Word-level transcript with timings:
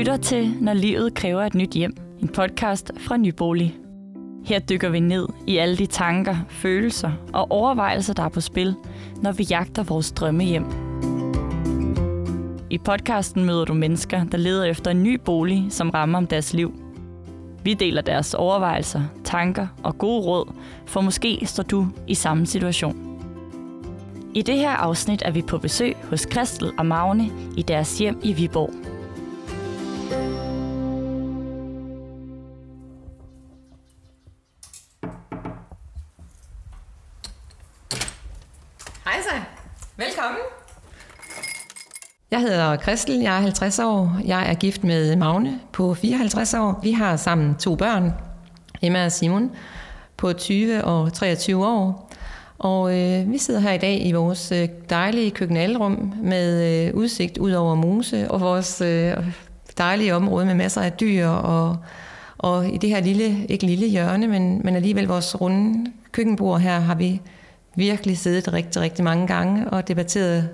lytter 0.00 0.16
til 0.16 0.54
Når 0.60 0.74
livet 0.74 1.14
kræver 1.14 1.42
et 1.42 1.54
nyt 1.54 1.70
hjem, 1.70 1.96
en 2.22 2.28
podcast 2.28 2.90
fra 2.96 3.16
Nybolig. 3.16 3.76
Her 4.44 4.58
dykker 4.58 4.88
vi 4.88 5.00
ned 5.00 5.28
i 5.46 5.56
alle 5.56 5.76
de 5.76 5.86
tanker, 5.86 6.36
følelser 6.48 7.12
og 7.32 7.50
overvejelser, 7.50 8.14
der 8.14 8.22
er 8.22 8.28
på 8.28 8.40
spil, 8.40 8.74
når 9.22 9.32
vi 9.32 9.42
jagter 9.50 9.82
vores 9.82 10.12
drømme 10.12 10.44
hjem. 10.44 10.64
I 12.70 12.78
podcasten 12.78 13.44
møder 13.44 13.64
du 13.64 13.74
mennesker, 13.74 14.24
der 14.24 14.38
leder 14.38 14.64
efter 14.64 14.90
en 14.90 15.02
ny 15.02 15.20
bolig, 15.24 15.66
som 15.70 15.90
rammer 15.90 16.18
om 16.18 16.26
deres 16.26 16.52
liv. 16.52 16.74
Vi 17.64 17.74
deler 17.74 18.02
deres 18.02 18.34
overvejelser, 18.34 19.02
tanker 19.24 19.66
og 19.82 19.98
gode 19.98 20.20
råd, 20.26 20.54
for 20.86 21.00
måske 21.00 21.42
står 21.44 21.62
du 21.62 21.86
i 22.06 22.14
samme 22.14 22.46
situation. 22.46 23.18
I 24.34 24.42
det 24.42 24.56
her 24.56 24.70
afsnit 24.70 25.22
er 25.24 25.30
vi 25.30 25.42
på 25.42 25.58
besøg 25.58 25.96
hos 26.10 26.26
Kristel 26.26 26.70
og 26.78 26.86
Magne 26.86 27.30
i 27.56 27.62
deres 27.62 27.98
hjem 27.98 28.20
i 28.22 28.32
Viborg. 28.32 28.89
Hej 30.10 30.16
så. 39.22 39.36
Velkommen. 39.96 40.40
Jeg 42.30 42.40
hedder 42.40 42.76
Kristel, 42.76 43.20
jeg 43.20 43.36
er 43.36 43.40
50 43.40 43.78
år. 43.78 44.20
Jeg 44.24 44.50
er 44.50 44.54
gift 44.54 44.84
med 44.84 45.16
Magne 45.16 45.60
på 45.72 45.94
54 45.94 46.54
år. 46.54 46.80
Vi 46.82 46.92
har 46.92 47.16
sammen 47.16 47.54
to 47.54 47.74
børn, 47.74 48.12
Emma 48.82 49.04
og 49.04 49.12
Simon, 49.12 49.50
på 50.16 50.32
20 50.32 50.84
og 50.84 51.12
23 51.12 51.66
år. 51.66 52.10
Og 52.58 52.98
øh, 52.98 53.32
vi 53.32 53.38
sidder 53.38 53.60
her 53.60 53.72
i 53.72 53.78
dag 53.78 54.06
i 54.06 54.12
vores 54.12 54.52
øh, 54.52 54.68
dejlige 54.90 55.30
køkkenalrum 55.30 56.12
med 56.22 56.86
øh, 56.88 56.94
udsigt 56.94 57.38
ud 57.38 57.52
over 57.52 57.74
Mose 57.74 58.30
og 58.30 58.40
vores 58.40 58.80
øh, 58.80 59.16
dejlige 59.80 60.14
område 60.14 60.46
med 60.46 60.54
masser 60.54 60.80
af 60.80 60.92
dyr 60.92 61.26
og, 61.26 61.76
og 62.38 62.68
i 62.68 62.76
det 62.76 62.90
her 62.90 63.00
lille, 63.00 63.46
ikke 63.46 63.66
lille 63.66 63.86
hjørne, 63.86 64.28
men, 64.28 64.60
men 64.64 64.76
alligevel 64.76 65.06
vores 65.06 65.40
runde 65.40 65.92
køkkenbord 66.12 66.60
her 66.60 66.80
har 66.80 66.94
vi 66.94 67.20
virkelig 67.76 68.18
siddet 68.18 68.52
rigtig, 68.52 68.82
rigtig 68.82 69.04
mange 69.04 69.26
gange 69.26 69.70
og 69.70 69.88
debatteret 69.88 70.48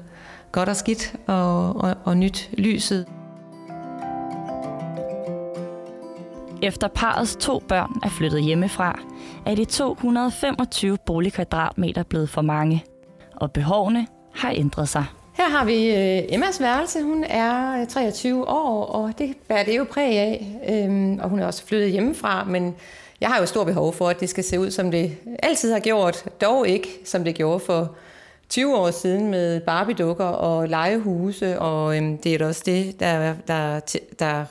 godt 0.52 0.68
og 0.68 0.76
skidt 0.76 1.14
og, 1.26 1.76
og, 1.76 1.96
og 2.04 2.16
nyt 2.16 2.50
lyset. 2.58 3.06
Efter 6.62 6.88
parets 6.88 7.36
to 7.36 7.62
børn 7.68 7.90
er 8.02 8.08
flyttet 8.08 8.44
hjemmefra, 8.44 8.98
er 9.46 9.54
de 9.54 9.64
225 9.64 10.98
boligkvadratmeter 11.06 12.02
blevet 12.02 12.30
for 12.30 12.42
mange, 12.42 12.84
og 13.36 13.52
behovene 13.52 14.06
har 14.34 14.52
ændret 14.56 14.88
sig. 14.88 15.04
Her 15.46 15.50
har 15.50 15.64
vi 15.64 15.94
øh, 15.94 16.22
Emmas 16.28 16.60
værelse. 16.60 17.02
Hun 17.02 17.24
er 17.24 17.80
øh, 17.80 17.86
23 17.86 18.48
år, 18.48 18.84
og 18.84 19.12
det 19.18 19.36
bærer 19.48 19.64
det 19.64 19.76
jo 19.78 19.84
præg 19.84 20.18
af. 20.18 20.58
Øhm, 20.68 21.18
og 21.18 21.28
hun 21.28 21.38
er 21.38 21.46
også 21.46 21.66
flyttet 21.66 21.90
hjemmefra, 21.90 22.44
men 22.44 22.76
jeg 23.20 23.28
har 23.28 23.40
jo 23.40 23.46
stor 23.46 23.64
behov 23.64 23.92
for, 23.92 24.08
at 24.08 24.20
det 24.20 24.28
skal 24.28 24.44
se 24.44 24.60
ud, 24.60 24.70
som 24.70 24.90
det 24.90 25.16
altid 25.42 25.72
har 25.72 25.80
gjort. 25.80 26.24
Dog 26.40 26.68
ikke, 26.68 26.88
som 27.04 27.24
det 27.24 27.34
gjorde 27.34 27.60
for 27.60 27.94
20 28.48 28.76
år 28.76 28.90
siden 28.90 29.30
med 29.30 29.60
Barbie-dukker 29.60 30.24
og 30.24 30.68
legehuse, 30.68 31.58
og 31.58 31.96
øhm, 31.96 32.18
det 32.18 32.34
er 32.34 32.38
da 32.38 32.46
også 32.46 32.62
det, 32.66 33.00
der, 33.00 33.34
der, 33.46 33.80
der 34.18 34.44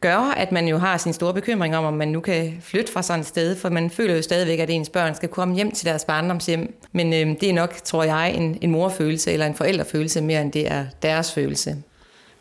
gør, 0.00 0.18
at 0.18 0.52
man 0.52 0.68
jo 0.68 0.78
har 0.78 0.96
sin 0.96 1.12
store 1.12 1.34
bekymring 1.34 1.76
om, 1.76 1.84
om 1.84 1.94
man 1.94 2.08
nu 2.08 2.20
kan 2.20 2.58
flytte 2.60 2.92
fra 2.92 3.02
sådan 3.02 3.20
et 3.20 3.26
sted, 3.26 3.56
for 3.56 3.68
man 3.68 3.90
føler 3.90 4.16
jo 4.16 4.22
stadigvæk, 4.22 4.58
at 4.58 4.70
ens 4.70 4.88
børn 4.88 5.14
skal 5.14 5.28
komme 5.28 5.54
hjem 5.54 5.70
til 5.70 5.86
deres 5.86 6.04
barndomshjem. 6.04 6.74
Men 6.92 7.12
øh, 7.12 7.40
det 7.40 7.50
er 7.50 7.54
nok, 7.54 7.74
tror 7.84 8.04
jeg, 8.04 8.34
en, 8.34 8.58
en 8.60 8.70
morfølelse 8.70 9.32
eller 9.32 9.46
en 9.46 9.54
forældrefølelse, 9.54 10.20
mere 10.20 10.42
end 10.42 10.52
det 10.52 10.72
er 10.72 10.86
deres 11.02 11.32
følelse. 11.32 11.76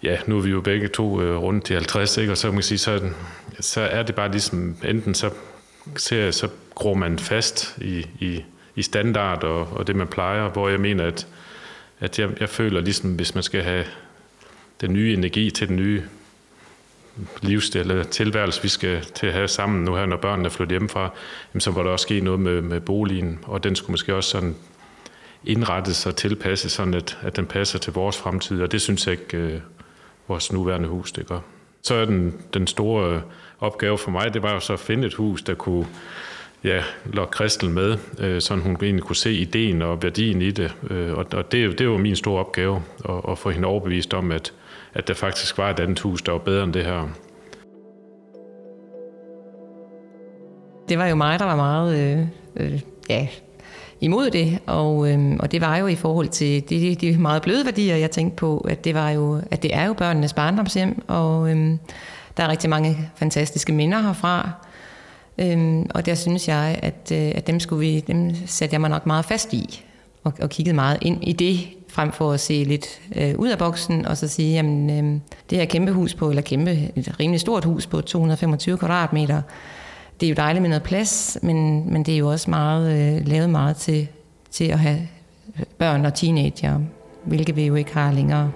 Ja, 0.04 0.18
nu 0.28 0.38
er 0.38 0.42
vi 0.42 0.50
jo 0.50 0.62
begge 0.62 0.88
to 0.88 1.22
øh, 1.22 1.38
rundt 1.38 1.66
til 1.66 1.76
50, 1.76 2.18
ikke? 2.18 2.32
og 2.32 2.38
så, 2.38 2.48
kan 2.48 2.54
man 2.54 2.64
sige, 2.64 2.78
så, 2.78 3.02
så 3.60 3.82
er 3.82 4.04
det 4.04 4.16
bare 4.16 4.32
ligesom, 4.32 4.78
enten 4.84 5.14
så, 5.14 5.30
så, 5.98 6.32
så 6.32 6.48
gror 6.76 6.94
man 6.94 7.20
fast 7.20 7.78
i, 7.82 8.06
i, 8.20 8.44
i 8.76 8.82
standard 8.82 9.44
og, 9.44 9.68
og 9.72 9.88
det, 9.88 9.96
man 9.96 10.08
plejer, 10.08 10.50
hvor 10.50 10.70
jeg 10.70 10.80
mener, 10.80 11.08
at, 11.08 11.28
at 12.00 12.20
jeg, 12.20 12.30
jeg 12.40 12.50
føler 12.50 12.82
ligesom, 12.82 13.16
hvis 13.16 13.36
man 13.36 13.44
skal 13.44 13.64
have 13.64 13.86
den 14.82 14.94
nye 14.94 15.14
energi 15.14 15.52
til 15.52 15.68
den 15.68 15.76
nye 15.76 16.04
livsstil 17.42 17.82
eller 17.82 18.04
tilværelse, 18.04 18.62
vi 18.62 18.68
skal 18.68 19.02
til 19.02 19.28
at 19.28 19.34
have 19.34 19.48
sammen 19.48 19.84
nu 19.84 19.96
her, 19.96 20.06
når 20.06 20.18
børnene 20.18 20.46
er 20.46 20.50
flyttet 20.50 20.74
hjemmefra, 20.74 21.10
jamen, 21.54 21.62
så 21.62 21.72
var 21.72 21.84
der 21.84 21.90
også 21.90 22.04
ske 22.04 22.20
noget 22.20 22.40
med, 22.40 22.62
med 22.62 22.82
boligen, 22.82 23.40
og 23.44 23.64
den 23.64 23.76
skulle 23.76 23.94
måske 23.94 24.16
også 24.16 24.30
sådan 24.30 24.56
indrettes 25.44 26.06
og 26.06 26.16
tilpasses, 26.16 26.72
sådan 26.72 26.94
at, 26.94 27.18
at 27.22 27.36
den 27.36 27.46
passer 27.46 27.80
til 27.80 27.94
vores 27.94 28.18
fremtid, 28.18 28.62
og 28.62 28.72
det 28.72 28.82
synes 28.82 29.08
jeg 29.08 29.12
ikke, 29.12 29.38
øh, 29.38 29.60
vores 30.28 30.54
nuværende 30.54 30.88
hus 30.88 31.12
det 31.12 31.28
gør. 31.28 31.40
Så 31.82 31.96
er 31.96 32.06
den, 32.06 32.34
den 32.54 32.68
store 32.68 33.22
opgave 33.60 33.98
for 33.98 34.12
mig, 34.12 34.34
det 34.34 34.44
var 34.44 34.54
jo 34.54 34.60
så 34.60 34.74
at 34.74 34.80
finde 34.80 35.08
et 35.08 35.14
hus, 35.14 35.42
der 35.42 35.54
kunne 35.54 35.88
ja, 36.64 36.84
lokke 37.06 37.32
Kristel 37.32 37.70
med, 37.70 37.98
øh, 38.20 38.42
så 38.42 38.56
hun 38.56 38.78
egentlig 38.82 39.04
kunne 39.04 39.16
se 39.16 39.34
ideen 39.34 39.82
og 39.82 40.04
værdien 40.04 40.42
i 40.42 40.52
det. 40.52 40.76
Øh, 40.90 41.14
og 41.14 41.26
og 41.34 41.52
det, 41.52 41.80
det 41.80 41.90
var 41.90 41.98
min 41.98 42.16
store 42.16 42.40
opgave, 42.40 42.84
at, 43.10 43.22
at 43.30 43.38
få 43.38 43.50
hende 43.50 43.68
overbevist 43.68 44.14
om, 44.14 44.32
at, 44.32 44.54
at 44.96 45.08
der 45.08 45.14
faktisk 45.14 45.58
var 45.58 45.70
et 45.70 45.80
andet 45.80 46.00
hus, 46.00 46.22
der 46.22 46.32
var 46.32 46.40
bedre 46.40 46.64
end 46.64 46.74
det 46.74 46.86
her. 46.86 47.10
Det 50.90 50.98
var 50.98 51.08
jo 51.08 51.16
mig, 51.16 51.40
der 51.40 51.46
var 51.46 51.56
meget 51.56 51.98
øh, 52.00 52.28
øh, 52.56 52.82
ja, 53.10 53.28
imod 54.02 54.30
det, 54.30 54.60
og, 54.66 55.12
øh, 55.12 55.38
og 55.40 55.52
det 55.52 55.62
var 55.62 55.78
jo 55.78 55.88
i 55.88 55.96
forhold 55.96 56.28
til 56.28 56.70
de, 56.70 56.96
de 56.96 57.18
meget 57.18 57.42
bløde 57.42 57.66
værdier, 57.66 57.96
jeg 57.96 58.12
tænkte 58.12 58.36
på, 58.36 58.58
at 58.58 58.86
det, 58.86 58.96
var 58.96 59.10
jo, 59.10 59.42
at 59.52 59.64
det 59.64 59.76
er 59.76 59.86
jo 59.86 59.94
børnenes 59.94 60.34
barndomshjem, 60.34 61.04
og 61.08 61.50
øh, 61.50 61.78
der 62.38 62.44
er 62.44 62.48
rigtig 62.48 62.70
mange 62.70 63.12
fantastiske 63.16 63.74
minder 63.74 64.02
herfra, 64.02 64.52
Øhm, 65.38 65.86
og 65.90 66.06
der 66.06 66.16
synes 66.16 66.48
jeg, 66.48 66.80
at, 66.84 67.12
øh, 67.12 67.32
at 67.36 67.48
dem, 67.48 67.60
skulle 67.60 67.80
vi, 67.80 68.00
dem 68.00 68.36
satte 68.46 68.74
jeg 68.74 68.82
mig 68.82 68.90
nok 68.90 69.06
meget 69.06 69.26
fast 69.26 69.54
i, 69.54 69.85
og, 70.26 70.34
og 70.42 70.50
kiggede 70.50 70.76
meget 70.76 70.98
ind 71.02 71.24
i 71.24 71.34
det, 71.34 71.60
frem 71.88 72.12
for 72.12 72.32
at 72.32 72.40
se 72.40 72.64
lidt 72.64 73.02
øh, 73.16 73.36
ud 73.38 73.50
af 73.50 73.58
boksen, 73.58 74.06
og 74.06 74.18
så 74.18 74.28
sige, 74.28 74.54
jamen 74.54 74.90
øh, 74.90 75.20
det 75.50 75.58
her 75.58 75.66
kæmpe 75.66 75.92
hus 75.92 76.14
på, 76.14 76.30
eller 76.30 76.42
kæmpe, 76.42 76.72
et 76.96 77.20
rimelig 77.20 77.40
stort 77.40 77.66
hus 77.66 77.88
på 77.88 78.02
225 78.02 78.78
kvadratmeter, 78.78 79.42
det 80.20 80.26
er 80.26 80.30
jo 80.30 80.36
dejligt 80.36 80.62
med 80.62 80.70
noget 80.70 80.84
plads, 80.84 81.38
men, 81.42 81.90
men 81.94 82.04
det 82.04 82.14
er 82.14 82.18
jo 82.18 82.32
også 82.32 82.50
meget 82.50 83.18
øh, 83.18 83.28
lavet 83.28 83.50
meget 83.50 83.76
til, 83.76 84.08
til 84.52 84.66
at 84.66 84.80
have 84.80 85.08
børn 85.78 86.06
og 86.06 86.14
teenager, 86.14 86.80
hvilket 87.26 87.56
vi 87.56 87.66
jo 87.66 87.76
ikke 87.76 87.94
har 87.94 88.12
længere. 88.12 88.52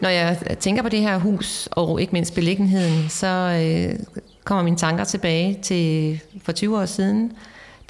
Når 0.00 0.08
jeg 0.08 0.38
tænker 0.60 0.82
på 0.82 0.88
det 0.88 1.00
her 1.00 1.18
hus, 1.18 1.68
og 1.72 2.00
ikke 2.00 2.12
mindst 2.12 2.34
beliggenheden, 2.34 3.08
så 3.08 3.26
øh, 3.64 3.98
kommer 4.44 4.62
mine 4.64 4.76
tanker 4.76 5.04
tilbage 5.04 5.58
til 5.62 6.20
for 6.42 6.52
20 6.52 6.78
år 6.78 6.86
siden, 6.86 7.32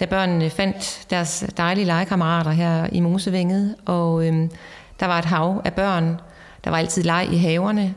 da 0.01 0.05
børnene 0.05 0.51
fandt 0.51 1.07
deres 1.11 1.45
dejlige 1.57 1.85
legekammerater 1.85 2.51
her 2.51 2.87
i 2.93 3.01
Mosevænget, 3.01 3.75
og 3.87 4.27
øhm, 4.27 4.51
der 5.01 5.07
var 5.07 5.19
et 5.19 5.25
hav 5.25 5.63
af 5.65 5.73
børn. 5.73 6.21
Der 6.65 6.71
var 6.71 6.79
altid 6.79 7.03
leg 7.03 7.29
i 7.33 7.37
haverne. 7.37 7.95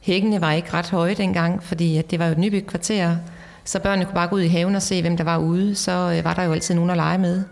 Hækkene 0.00 0.40
var 0.40 0.52
ikke 0.52 0.74
ret 0.74 0.90
høje 0.90 1.14
dengang, 1.14 1.62
fordi 1.62 1.96
at 1.96 2.10
det 2.10 2.18
var 2.18 2.26
jo 2.26 2.32
et 2.32 2.38
nybygget 2.38 2.66
kvarter, 2.66 3.16
så 3.64 3.78
børnene 3.80 4.04
kunne 4.04 4.14
bare 4.14 4.28
gå 4.28 4.36
ud 4.36 4.40
i 4.40 4.48
haven 4.48 4.74
og 4.74 4.82
se, 4.82 5.00
hvem 5.00 5.16
der 5.16 5.24
var 5.24 5.38
ude. 5.38 5.74
Så 5.74 6.14
øh, 6.16 6.24
var 6.24 6.34
der 6.34 6.42
jo 6.42 6.52
altid 6.52 6.74
nogen 6.74 6.90
at 6.90 6.96
lege 6.96 7.18
med. 7.18 7.42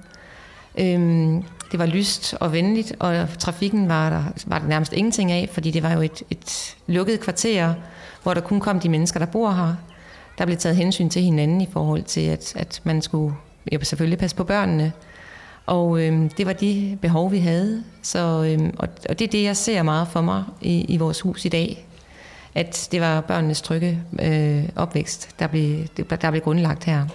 Øhm, 0.79 1.45
det 1.73 1.79
var 1.79 1.87
lyst 1.87 2.35
og 2.41 2.53
venligt, 2.53 2.95
og 2.99 3.29
trafikken 3.39 3.89
var 3.89 4.11
der, 4.11 4.25
var 4.47 4.59
der 4.59 4.67
nærmest 4.67 4.93
ingenting 4.93 5.33
af, 5.33 5.49
fordi 5.53 5.71
det 5.71 5.83
var 5.83 5.93
jo 5.93 6.01
et, 6.01 6.23
et 6.31 6.77
lukket 6.87 7.21
kvarter, 7.21 7.75
hvor 8.23 8.35
der 8.35 8.41
kun 8.41 8.61
kom 8.61 8.81
de 8.81 8.89
mennesker, 8.89 9.19
der 9.19 9.27
bor 9.27 9.51
her. 9.51 9.75
Der 10.39 10.47
blev 10.47 10.57
taget 10.57 10.77
hensyn 10.77 11.09
til 11.09 11.23
hinanden 11.23 11.61
i 11.61 11.69
forhold 11.73 12.03
til, 12.03 12.21
at, 12.21 12.57
at 12.57 12.81
man 12.85 13.03
skulle 13.03 13.35
jeg 13.73 13.87
selvfølgelig 13.87 14.19
passe 14.19 14.37
på 14.37 14.45
børnene. 14.45 14.93
Og 15.67 16.03
øh, 16.03 16.31
det 16.37 16.47
var 16.47 16.53
de 16.53 16.99
behov, 17.03 17.33
vi 17.33 17.39
havde. 17.39 17.85
Så, 18.03 18.19
øh, 18.19 18.73
og, 18.79 18.89
og 19.09 19.19
det 19.19 19.25
er 19.27 19.31
det, 19.31 19.43
jeg 19.43 19.57
ser 19.57 19.83
meget 19.83 20.09
for 20.09 20.21
mig 20.21 20.45
i, 20.61 20.85
i 20.89 20.97
vores 20.97 21.21
hus 21.21 21.45
i 21.45 21.49
dag. 21.49 21.87
At 22.55 22.89
det 22.93 23.01
var 23.01 23.21
børnenes 23.21 23.63
trygge 23.63 24.03
øh, 24.23 24.69
opvækst, 24.77 25.39
der 25.39 25.47
blev, 25.47 25.87
der 25.97 26.31
blev 26.31 26.43
grundlagt 26.43 26.85
her. 26.85 27.07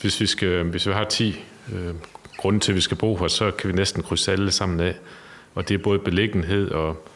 Hvis 0.00 0.20
vi, 0.20 0.26
skal, 0.26 0.64
hvis 0.64 0.86
vi 0.86 0.92
har 0.92 1.04
10 1.04 1.44
øh, 1.72 1.94
grunde 2.36 2.60
til, 2.60 2.72
at 2.72 2.76
vi 2.76 2.80
skal 2.80 2.96
bo 2.96 3.16
her, 3.16 3.28
så 3.28 3.50
kan 3.50 3.70
vi 3.70 3.74
næsten 3.74 4.02
krydse 4.02 4.32
alle 4.32 4.50
sammen 4.50 4.80
af. 4.80 4.94
Og 5.54 5.68
det 5.68 5.74
er 5.74 5.78
både 5.78 5.98
beliggenhed 5.98 6.70
og 6.70 7.08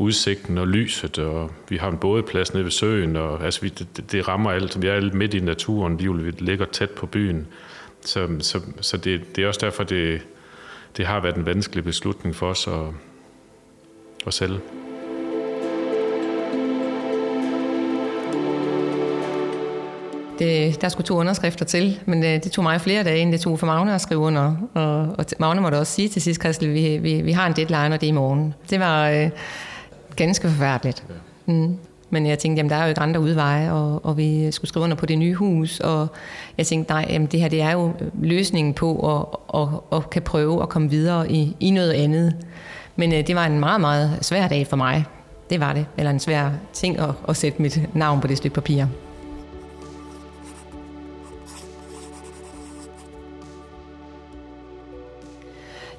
udsigten 0.00 0.58
og 0.58 0.68
lyset, 0.68 1.18
og 1.18 1.50
vi 1.68 1.76
har 1.76 1.90
en 1.90 1.98
bådeplads 1.98 2.54
nede 2.54 2.64
ved 2.64 2.70
søen, 2.70 3.16
og 3.16 3.44
altså, 3.44 3.60
vi, 3.60 3.68
det, 3.68 4.12
det 4.12 4.28
rammer 4.28 4.50
alt. 4.50 4.82
Vi 4.82 4.88
er 4.88 4.92
alt 4.92 5.14
midt 5.14 5.34
i 5.34 5.40
naturen, 5.40 5.98
vi 5.98 6.30
ligger 6.38 6.64
tæt 6.64 6.90
på 6.90 7.06
byen. 7.06 7.46
Så, 8.00 8.28
så, 8.38 8.60
så 8.80 8.96
det, 8.96 9.36
det 9.36 9.44
er 9.44 9.48
også 9.48 9.60
derfor, 9.62 9.84
det, 9.84 10.20
det 10.96 11.06
har 11.06 11.20
været 11.20 11.36
en 11.36 11.46
vanskelig 11.46 11.84
beslutning 11.84 12.36
for 12.36 12.46
os 12.46 12.66
at, 12.66 12.86
at 14.26 14.34
sælge. 14.34 14.60
det, 20.38 20.80
der 20.80 20.88
skulle 20.88 21.06
to 21.06 21.14
underskrifter 21.14 21.64
til, 21.64 22.00
men 22.06 22.22
det, 22.22 22.44
det 22.44 22.52
tog 22.52 22.62
mig 22.62 22.80
flere 22.80 23.04
dage, 23.04 23.18
end 23.18 23.32
det 23.32 23.40
tog 23.40 23.58
for 23.58 23.66
Magne 23.66 23.94
at 23.94 24.00
skrive 24.00 24.20
under. 24.20 24.56
Og, 24.74 25.14
og 25.18 25.24
Magne 25.38 25.60
måtte 25.60 25.76
også 25.76 25.92
sige 25.92 26.08
til 26.08 26.22
sidst, 26.22 26.40
Christel, 26.40 26.74
vi, 26.74 26.98
vi, 26.98 27.20
vi 27.22 27.32
har 27.32 27.46
en 27.46 27.52
deadline, 27.52 27.94
og 27.94 28.00
det 28.00 28.02
er 28.02 28.08
i 28.08 28.12
morgen. 28.12 28.54
Det 28.70 28.80
var 28.80 29.10
øh, 29.10 29.30
ganske 30.24 30.48
forfærdeligt. 30.48 31.04
Mm. 31.46 31.76
Men 32.10 32.26
jeg 32.26 32.38
tænkte, 32.38 32.58
jamen 32.58 32.70
der 32.70 32.76
er 32.76 32.82
jo 32.82 32.88
ikke 32.88 33.00
andre 33.00 33.20
udveje, 33.20 33.72
og, 33.72 34.04
og 34.04 34.16
vi 34.16 34.50
skulle 34.50 34.68
skrive 34.68 34.84
under 34.84 34.96
på 34.96 35.06
det 35.06 35.18
nye 35.18 35.34
hus, 35.34 35.80
og 35.80 36.08
jeg 36.58 36.66
tænkte, 36.66 36.92
nej, 36.92 37.06
jamen 37.10 37.28
det 37.28 37.40
her 37.40 37.48
det 37.48 37.62
er 37.62 37.72
jo 37.72 37.92
løsningen 38.22 38.74
på 38.74 39.18
at, 39.18 39.60
at, 39.60 39.68
at 39.92 40.10
kan 40.10 40.22
prøve 40.22 40.62
at 40.62 40.68
komme 40.68 40.90
videre 40.90 41.32
i, 41.32 41.56
i 41.60 41.70
noget 41.70 41.92
andet. 41.92 42.36
Men 42.96 43.12
øh, 43.12 43.26
det 43.26 43.36
var 43.36 43.46
en 43.46 43.60
meget, 43.60 43.80
meget 43.80 44.18
svær 44.20 44.48
dag 44.48 44.66
for 44.66 44.76
mig. 44.76 45.04
Det 45.50 45.60
var 45.60 45.72
det. 45.72 45.86
Eller 45.98 46.10
en 46.10 46.20
svær 46.20 46.50
ting 46.72 46.98
at, 46.98 47.10
at 47.28 47.36
sætte 47.36 47.62
mit 47.62 47.94
navn 47.94 48.20
på 48.20 48.26
det 48.26 48.36
stykke 48.36 48.54
papir. 48.54 48.84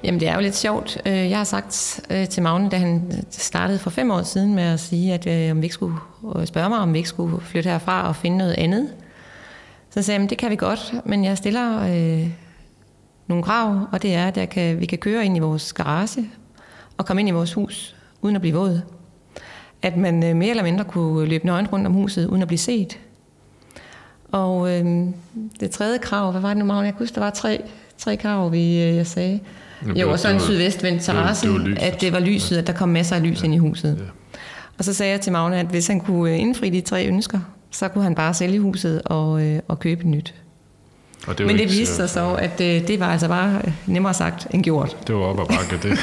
Jamen, 0.04 0.20
det 0.20 0.28
er 0.28 0.34
jo 0.34 0.40
lidt 0.40 0.56
sjovt. 0.56 1.00
Øh, 1.06 1.30
jeg 1.30 1.36
har 1.36 1.44
sagt 1.44 2.00
øh, 2.10 2.28
til 2.28 2.42
Magne, 2.42 2.68
da 2.68 2.76
han 2.76 3.24
startede 3.30 3.78
for 3.78 3.90
fem 3.90 4.10
år 4.10 4.22
siden 4.22 4.54
med 4.54 4.62
at 4.62 4.80
sige, 4.80 5.14
at 5.14 5.26
øh, 5.26 5.50
om 5.50 5.56
vi 5.56 5.62
ikke 5.64 5.74
skulle 5.74 5.96
spørge 6.44 6.68
mig, 6.68 6.78
om 6.78 6.92
vi 6.92 6.98
ikke 6.98 7.08
skulle 7.08 7.40
flytte 7.40 7.70
herfra 7.70 8.08
og 8.08 8.16
finde 8.16 8.36
noget 8.36 8.54
andet. 8.58 8.88
Så 9.90 10.02
sagde 10.02 10.20
jeg, 10.20 10.30
det 10.30 10.38
kan 10.38 10.50
vi 10.50 10.56
godt, 10.56 10.94
men 11.04 11.24
jeg 11.24 11.38
stiller 11.38 11.82
øh, 11.82 12.28
nogle 13.26 13.44
krav, 13.44 13.86
og 13.92 14.02
det 14.02 14.14
er, 14.14 14.26
at 14.26 14.36
jeg 14.36 14.48
kan, 14.48 14.80
vi 14.80 14.86
kan 14.86 14.98
køre 14.98 15.24
ind 15.24 15.36
i 15.36 15.40
vores 15.40 15.72
garage 15.72 16.30
og 16.98 17.06
komme 17.06 17.20
ind 17.20 17.28
i 17.28 17.32
vores 17.32 17.52
hus, 17.52 17.96
uden 18.22 18.36
at 18.36 18.42
blive 18.42 18.56
våd. 18.56 18.80
At 19.82 19.96
man 19.96 20.24
øh, 20.24 20.36
mere 20.36 20.50
eller 20.50 20.62
mindre 20.62 20.84
kunne 20.84 21.28
løbe 21.28 21.46
nøgen 21.46 21.66
rundt 21.66 21.86
om 21.86 21.92
huset, 21.92 22.26
uden 22.26 22.42
at 22.42 22.48
blive 22.48 22.58
set. 22.58 22.98
Og 24.32 24.70
øh, 24.70 25.06
det 25.60 25.70
tredje 25.70 25.98
krav, 25.98 26.30
hvad 26.30 26.40
var 26.40 26.48
det 26.48 26.56
nu, 26.56 26.64
Magne? 26.64 26.84
Jeg 26.84 26.92
kan 26.92 26.98
huske, 26.98 27.14
der 27.14 27.20
var 27.20 27.30
tre, 27.30 27.62
tre 27.98 28.16
krav, 28.16 28.52
vi, 28.52 28.82
øh, 28.82 28.96
jeg 28.96 29.06
sagde. 29.06 29.40
Jamen, 29.82 29.96
jo, 29.96 30.10
og 30.10 30.18
så 30.18 30.28
en 30.28 30.40
sydvestvendt 30.40 31.02
terrasse, 31.02 31.48
det 31.48 31.66
det 31.66 31.78
at 31.78 32.00
det 32.00 32.12
var 32.12 32.20
lyset, 32.20 32.58
at 32.58 32.66
der 32.66 32.72
kom 32.72 32.88
masser 32.88 33.16
af 33.16 33.22
lys 33.22 33.40
ja. 33.40 33.44
ind 33.44 33.54
i 33.54 33.58
huset. 33.58 33.96
Ja. 33.98 34.38
Og 34.78 34.84
så 34.84 34.94
sagde 34.94 35.12
jeg 35.12 35.20
til 35.20 35.32
Magne, 35.32 35.60
at 35.60 35.66
hvis 35.66 35.86
han 35.86 36.00
kunne 36.00 36.30
øh, 36.30 36.40
indfri 36.40 36.70
de 36.70 36.80
tre 36.80 37.06
ønsker, 37.06 37.38
så 37.70 37.88
kunne 37.88 38.04
han 38.04 38.14
bare 38.14 38.34
sælge 38.34 38.60
huset 38.60 39.02
og, 39.04 39.42
øh, 39.42 39.60
og 39.68 39.78
købe 39.78 40.08
nyt. 40.08 40.34
Og 41.26 41.38
det 41.38 41.46
Men 41.46 41.58
det 41.58 41.68
viste 41.68 41.94
sig 41.94 42.10
så, 42.10 42.34
at 42.34 42.60
øh, 42.60 42.88
det 42.88 43.00
var 43.00 43.06
altså 43.06 43.28
bare 43.28 43.62
nemmere 43.86 44.14
sagt 44.14 44.46
end 44.50 44.64
gjort. 44.64 44.96
Det 45.06 45.14
var 45.14 45.20
op 45.20 45.40
ad 45.40 45.46
bakke, 45.46 45.88
det. 45.88 45.98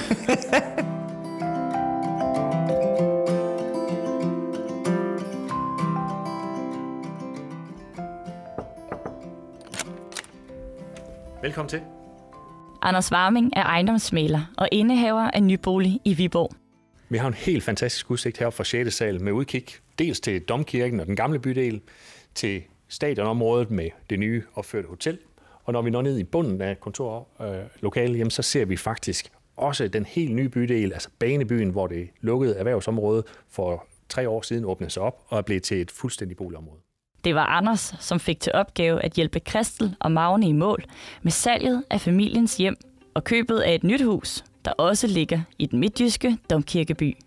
Velkommen 11.41 11.69
til. 11.69 11.98
Anders 12.89 13.11
Warming 13.11 13.53
er 13.55 13.63
ejendomsmaler 13.63 14.53
og 14.57 14.67
indehaver 14.71 15.31
af 15.31 15.43
Nybolig 15.43 15.99
i 16.05 16.13
Viborg. 16.13 16.51
Vi 17.09 17.17
har 17.17 17.27
en 17.27 17.33
helt 17.33 17.63
fantastisk 17.63 18.11
udsigt 18.11 18.37
her 18.37 18.49
fra 18.49 18.63
6. 18.63 18.93
sal 18.95 19.21
med 19.21 19.31
udkig 19.31 19.65
dels 19.99 20.19
til 20.19 20.41
Domkirken 20.41 20.99
og 20.99 21.05
den 21.05 21.15
gamle 21.15 21.39
bydel, 21.39 21.81
til 22.35 22.63
stadionområdet 22.87 23.71
med 23.71 23.89
det 24.09 24.19
nye 24.19 24.43
opførte 24.55 24.87
hotel. 24.87 25.17
Og 25.63 25.73
når 25.73 25.81
vi 25.81 25.89
når 25.89 26.01
ned 26.01 26.17
i 26.17 26.23
bunden 26.23 26.61
af 26.61 26.79
kontorlokalet, 26.79 28.25
øh, 28.25 28.31
så 28.31 28.41
ser 28.41 28.65
vi 28.65 28.77
faktisk 28.77 29.31
også 29.57 29.87
den 29.87 30.05
helt 30.05 30.35
nye 30.35 30.49
bydel, 30.49 30.93
altså 30.93 31.09
Banebyen, 31.19 31.69
hvor 31.69 31.87
det 31.87 32.09
lukkede 32.21 32.55
erhvervsområde 32.55 33.23
for 33.49 33.85
tre 34.09 34.29
år 34.29 34.41
siden 34.41 34.65
åbnede 34.65 34.91
sig 34.91 35.03
op 35.03 35.25
og 35.27 35.37
er 35.37 35.41
blevet 35.41 35.63
til 35.63 35.81
et 35.81 35.91
fuldstændig 35.91 36.37
boligområde. 36.37 36.79
Det 37.23 37.35
var 37.35 37.45
Anders, 37.45 37.95
som 37.99 38.19
fik 38.19 38.39
til 38.39 38.51
opgave 38.53 39.03
at 39.03 39.13
hjælpe 39.13 39.39
Kristel 39.39 39.95
og 39.99 40.11
Magne 40.11 40.47
i 40.47 40.51
mål 40.51 40.83
med 41.21 41.31
salget 41.31 41.83
af 41.89 42.01
familiens 42.01 42.57
hjem 42.57 42.75
og 43.13 43.23
købet 43.23 43.59
af 43.59 43.75
et 43.75 43.83
nyt 43.83 44.01
hus, 44.01 44.43
der 44.65 44.71
også 44.71 45.07
ligger 45.07 45.41
i 45.57 45.65
den 45.65 45.79
midtjyske 45.79 46.37
Domkirkeby. 46.49 47.17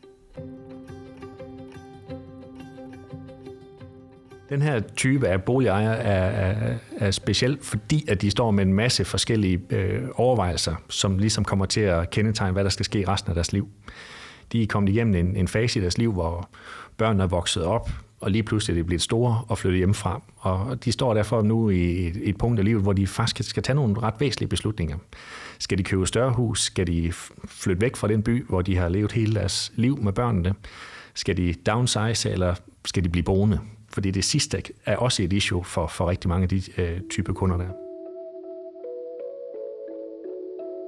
Den 4.49 4.63
her 4.63 4.81
type 4.81 5.29
af 5.29 5.43
boligejere 5.43 5.97
er, 5.97 6.51
er, 6.51 6.75
er 6.99 7.11
speciel, 7.11 7.59
fordi 7.63 8.05
at 8.09 8.23
de 8.23 8.31
står 8.31 8.51
med 8.51 8.65
en 8.65 8.75
masse 8.75 9.05
forskellige 9.05 9.61
øh, 9.71 10.03
overvejelser, 10.15 10.75
som 10.89 11.19
ligesom 11.19 11.45
kommer 11.45 11.67
til 11.67 11.81
at 11.81 12.11
kendetegne, 12.11 12.53
hvad 12.53 12.65
der 12.65 12.71
skal 12.71 12.85
ske 12.85 13.01
i 13.01 13.05
resten 13.05 13.31
af 13.31 13.35
deres 13.35 13.53
liv. 13.53 13.69
De 14.53 14.63
er 14.63 14.67
kommet 14.67 14.93
igennem 14.93 15.15
en, 15.15 15.37
en 15.37 15.49
fase 15.49 15.79
i 15.79 15.83
deres 15.83 15.99
liv, 15.99 16.13
hvor 16.13 16.49
børnene 16.97 17.23
er 17.23 17.27
vokset 17.27 17.65
op, 17.65 17.91
og 18.23 18.31
lige 18.31 18.43
pludselig 18.43 18.75
er 18.79 18.83
de 18.83 18.87
blevet 18.87 19.03
store 19.03 19.45
og 19.49 19.59
flyttet 19.59 19.79
hjemmefra. 19.79 20.23
Og 20.37 20.85
de 20.85 20.93
står 20.93 21.15
derfor 21.15 21.43
nu 21.43 21.71
i 21.71 22.07
et, 22.07 22.21
et 22.23 22.39
punkt 22.39 22.61
i 22.61 22.63
livet, 22.63 22.83
hvor 22.83 22.93
de 22.93 23.07
faktisk 23.07 23.51
skal 23.51 23.63
tage 23.63 23.77
nogle 23.77 24.01
ret 24.01 24.15
væsentlige 24.19 24.49
beslutninger. 24.49 24.97
Skal 25.59 25.79
de 25.79 25.83
købe 25.83 26.07
større 26.07 26.33
hus? 26.33 26.63
Skal 26.63 26.87
de 26.87 27.13
flytte 27.45 27.81
væk 27.81 27.97
fra 27.97 28.09
den 28.09 28.23
by, 28.23 28.47
hvor 28.49 28.63
de 28.63 28.77
har 28.77 28.89
levet 28.89 29.13
hele 29.13 29.35
deres 29.35 29.73
liv 29.77 30.03
med 30.03 30.13
børnene? 30.13 30.55
Skal 31.15 31.37
de 31.37 31.55
downsize, 31.67 32.31
eller 32.31 32.55
skal 32.85 33.05
de 33.05 33.09
blive 33.09 33.23
boende? 33.23 33.61
Fordi 33.89 34.11
det 34.11 34.25
sidste 34.25 34.63
er 34.87 34.97
også 34.97 35.23
et 35.23 35.33
issue 35.33 35.65
for, 35.65 35.87
for 35.87 36.11
rigtig 36.11 36.29
mange 36.29 36.43
af 36.43 36.49
de 36.49 36.63
øh, 36.79 37.01
type 37.11 37.35
kunder 37.35 37.57
der. 37.57 37.69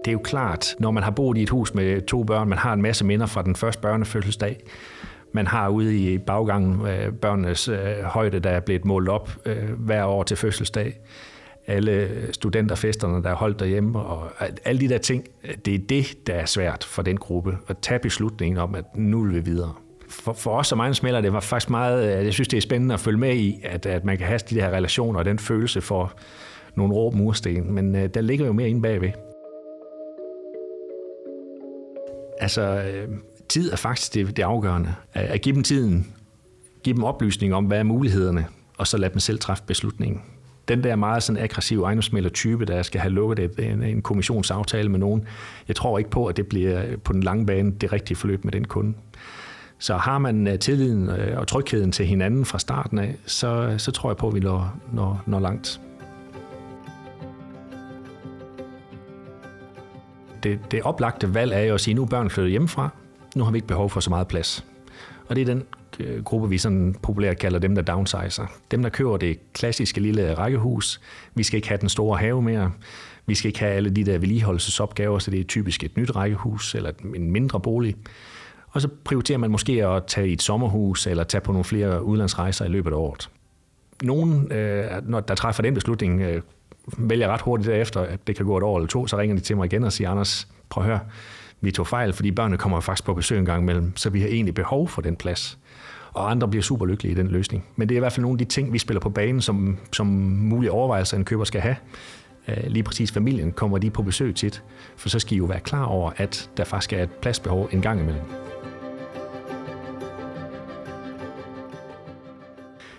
Det 0.05 0.11
er 0.11 0.13
jo 0.13 0.21
klart, 0.25 0.75
når 0.79 0.91
man 0.91 1.03
har 1.03 1.11
boet 1.11 1.39
i 1.39 1.43
et 1.43 1.51
hus 1.51 1.75
med 1.75 2.07
to 2.07 2.25
børn, 2.25 2.49
man 2.49 2.59
har 2.59 2.73
en 2.73 2.83
masse 2.83 3.05
minder 3.05 3.27
fra 3.27 3.43
den 3.43 3.57
første 3.57 3.83
børnefødselsdag, 3.83 4.61
man 5.35 5.47
har 5.47 5.69
ude 5.69 5.97
i 5.97 6.19
baggangen 6.19 6.87
øh, 6.87 7.13
børnenes 7.13 7.69
øh, 7.69 8.03
højde, 8.03 8.41
der 8.41 8.51
er 8.51 8.61
blevet 8.61 8.85
målt 8.85 9.09
op 9.09 9.31
øh, 9.47 9.71
hver 9.79 10.05
år 10.05 10.23
til 10.23 10.37
fødselsdag. 10.37 11.01
Alle 11.67 12.09
studenterfesterne, 12.33 13.23
der 13.23 13.31
er 13.31 13.35
holdt 13.35 13.61
derhjemme, 13.61 13.99
og 13.99 14.31
alle 14.65 14.81
de 14.81 14.89
der 14.89 14.99
ting, 14.99 15.25
det 15.65 15.75
er 15.75 15.79
det, 15.79 16.27
der 16.27 16.35
er 16.35 16.47
svært 16.47 16.85
for 16.85 17.03
den 17.03 17.17
gruppe, 17.17 17.59
at 17.69 17.79
tage 17.79 17.99
beslutningen 17.99 18.59
om, 18.59 18.75
at 18.75 18.85
nu 18.95 19.25
vil 19.25 19.35
vi 19.35 19.41
videre. 19.41 19.73
For, 20.09 20.33
for 20.33 20.59
os 20.59 20.67
som 20.67 20.79
ejendomsmælder, 20.81 21.21
det 21.21 21.33
var 21.33 21.41
faktisk 21.41 21.71
meget, 21.71 22.19
øh, 22.19 22.25
jeg 22.25 22.33
synes, 22.33 22.49
det 22.49 22.57
er 22.57 22.61
spændende 22.61 22.95
at 22.95 23.01
følge 23.01 23.19
med 23.19 23.35
i, 23.37 23.61
at, 23.65 23.87
at 23.87 24.05
man 24.05 24.19
kan 24.19 24.27
have 24.27 24.41
de 24.51 24.61
her 24.61 24.71
relationer 24.71 25.19
og 25.19 25.25
den 25.25 25.39
følelse 25.39 25.81
for 25.81 26.13
nogle 26.75 26.95
rå 26.95 27.11
mursten, 27.11 27.73
men 27.73 27.97
øh, 27.97 28.09
der 28.15 28.21
ligger 28.21 28.47
jo 28.47 28.53
mere 28.53 28.69
inde 28.69 28.83
bagved. 28.83 29.11
Altså, 32.41 32.63
øh, 32.63 33.09
tid 33.55 33.73
er 33.73 33.77
faktisk 33.77 34.15
det, 34.15 34.37
det 34.37 34.43
afgørende. 34.43 34.95
At 35.13 35.41
give 35.41 35.55
dem 35.55 35.63
tiden, 35.63 36.13
give 36.83 36.97
dem 36.97 37.05
oplysning 37.05 37.55
om, 37.55 37.65
hvad 37.65 37.79
er 37.79 37.83
mulighederne, 37.83 38.47
og 38.79 38.87
så 38.87 38.97
lade 38.97 39.13
dem 39.13 39.19
selv 39.19 39.39
træffe 39.39 39.65
beslutningen. 39.67 40.23
Den 40.69 40.85
der 40.85 40.97
meget 40.97 41.23
sådan 41.23 41.43
aggressive 41.43 41.85
ejendomsmælder-type, 41.85 42.65
der 42.65 42.83
skal 42.83 43.01
have 43.01 43.13
lukket 43.13 43.39
et, 43.39 43.73
en, 43.73 43.83
en 43.83 44.03
kommissionsaftale 44.03 44.89
med 44.89 44.99
nogen, 44.99 45.25
jeg 45.69 45.77
tror 45.77 45.99
ikke 45.99 46.11
på, 46.11 46.27
at 46.27 46.37
det 46.37 46.47
bliver 46.47 46.97
på 46.97 47.13
den 47.13 47.23
lange 47.23 47.47
bane 47.47 47.73
det 47.73 47.93
rigtige 47.93 48.17
forløb 48.17 48.45
med 48.45 48.53
den 48.53 48.65
kunde. 48.65 48.95
Så 49.79 49.97
har 49.97 50.19
man 50.19 50.47
øh, 50.47 50.59
tilliden 50.59 51.11
øh, 51.11 51.39
og 51.39 51.47
trygheden 51.47 51.93
til 51.93 52.07
hinanden 52.07 52.45
fra 52.45 52.59
starten 52.59 52.99
af, 52.99 53.17
så, 53.27 53.75
så 53.79 53.91
tror 53.91 54.11
jeg 54.11 54.17
på, 54.17 54.29
at 54.29 54.35
vi 54.35 54.41
når, 54.41 54.77
når, 54.93 55.23
når 55.27 55.41
langt. 55.41 55.81
Det, 60.43 60.61
det 60.71 60.83
oplagte 60.83 61.35
valg 61.35 61.53
er 61.53 61.61
jo 61.61 61.75
at 61.75 61.81
sige, 61.81 61.93
at 61.93 61.97
nu 61.97 62.03
er 62.03 62.07
børn 62.07 62.31
flyttet 62.31 62.51
hjemmefra, 62.51 62.91
nu 63.35 63.45
har 63.45 63.51
vi 63.51 63.57
ikke 63.59 63.69
behov 63.69 63.91
for 63.91 64.01
så 64.01 64.11
meget 64.11 64.29
plads. 64.29 64.65
Og 65.29 65.37
det 65.37 65.43
er 65.43 65.47
den 65.47 65.65
øh, 66.01 66.25
gruppe, 66.25 66.49
vi 66.49 66.59
sådan 66.59 66.97
populært 67.03 67.39
kalder 67.39 67.59
dem, 67.59 67.75
der 67.75 67.83
downsizer. 67.83 68.47
Dem, 68.71 68.83
der 68.83 68.89
køber 68.89 69.17
det 69.17 69.53
klassiske 69.53 70.01
lille 70.01 70.35
rækkehus. 70.35 71.01
Vi 71.35 71.43
skal 71.43 71.57
ikke 71.57 71.69
have 71.69 71.79
den 71.81 71.89
store 71.89 72.19
have 72.19 72.43
mere. 72.43 72.73
Vi 73.27 73.35
skal 73.35 73.49
ikke 73.49 73.61
have 73.61 73.73
alle 73.73 73.91
de 73.91 74.05
der 74.05 74.19
vedligeholdelsesopgaver, 74.19 75.19
så 75.19 75.31
det 75.31 75.41
er 75.41 75.45
typisk 75.45 75.85
et 75.85 75.97
nyt 75.97 76.17
rækkehus 76.17 76.75
eller 76.75 76.93
en 77.15 77.31
mindre 77.31 77.61
bolig. 77.61 77.97
Og 78.69 78.81
så 78.81 78.89
prioriterer 79.05 79.39
man 79.39 79.51
måske 79.51 79.87
at 79.87 80.05
tage 80.07 80.29
i 80.29 80.33
et 80.33 80.43
sommerhus 80.43 81.07
eller 81.07 81.25
tage 81.25 81.41
på 81.41 81.53
nogle 81.53 81.65
flere 81.65 82.03
udlandsrejser 82.03 82.65
i 82.65 82.69
løbet 82.69 82.91
af 82.91 82.97
året. 82.97 83.31
Nogen, 84.03 84.53
øh, 84.53 84.85
når 85.03 85.21
der 85.21 85.35
træffer 85.35 85.63
den 85.63 85.75
beslutning, 85.75 86.21
øh, 86.21 86.43
vælger 86.99 87.29
ret 87.29 87.41
hurtigt 87.41 87.69
derefter, 87.69 88.01
at 88.01 88.27
det 88.27 88.37
kan 88.37 88.47
gå 88.47 88.57
et 88.57 88.63
år 88.63 88.77
eller 88.77 88.89
to, 88.89 89.07
så 89.07 89.19
ringer 89.19 89.37
de 89.37 89.43
til 89.43 89.57
mig 89.57 89.65
igen 89.65 89.85
og 89.85 89.93
siger, 89.93 90.11
Anders, 90.11 90.49
prøv 90.69 90.85
at 90.85 90.91
høre, 90.91 91.01
vi 91.65 91.71
tog 91.71 91.87
fejl, 91.87 92.13
fordi 92.13 92.31
børnene 92.31 92.59
kommer 92.59 92.81
faktisk 92.81 93.05
på 93.05 93.15
besøg 93.15 93.39
en 93.39 93.45
gang 93.45 93.63
imellem, 93.63 93.97
så 93.97 94.11
vi 94.11 94.21
har 94.21 94.29
egentlig 94.29 94.55
behov 94.55 94.89
for 94.89 95.03
den 95.03 95.17
plads. 95.17 95.59
Og 96.13 96.31
andre 96.31 96.49
bliver 96.49 96.63
super 96.63 96.87
lykkelige 96.87 97.13
i 97.13 97.15
den 97.15 97.29
løsning. 97.29 97.65
Men 97.77 97.89
det 97.89 97.95
er 97.95 97.97
i 97.97 98.01
hvert 98.01 98.13
fald 98.13 98.23
nogle 98.23 98.35
af 98.35 98.39
de 98.39 98.45
ting, 98.45 98.73
vi 98.73 98.79
spiller 98.79 99.01
på 99.01 99.11
banen, 99.11 99.41
som, 99.41 99.79
som 99.93 100.07
mulige 100.07 100.73
overvejelser, 100.73 101.17
en 101.17 101.25
køber 101.25 101.45
skal 101.45 101.61
have. 101.61 101.77
Øh, 102.49 102.57
lige 102.67 102.83
præcis 102.83 103.13
familien 103.13 103.53
kommer 103.53 103.79
de 103.79 103.91
på 103.91 104.03
besøg 104.03 104.35
tit, 104.35 104.63
for 104.97 105.09
så 105.09 105.19
skal 105.19 105.35
I 105.35 105.39
jo 105.39 105.45
være 105.45 105.61
klar 105.61 105.85
over, 105.85 106.11
at 106.17 106.51
der 106.57 106.65
faktisk 106.65 106.93
er 106.93 107.03
et 107.03 107.11
pladsbehov 107.11 107.69
en 107.73 107.83
gang 107.83 108.01
imellem. 108.01 108.23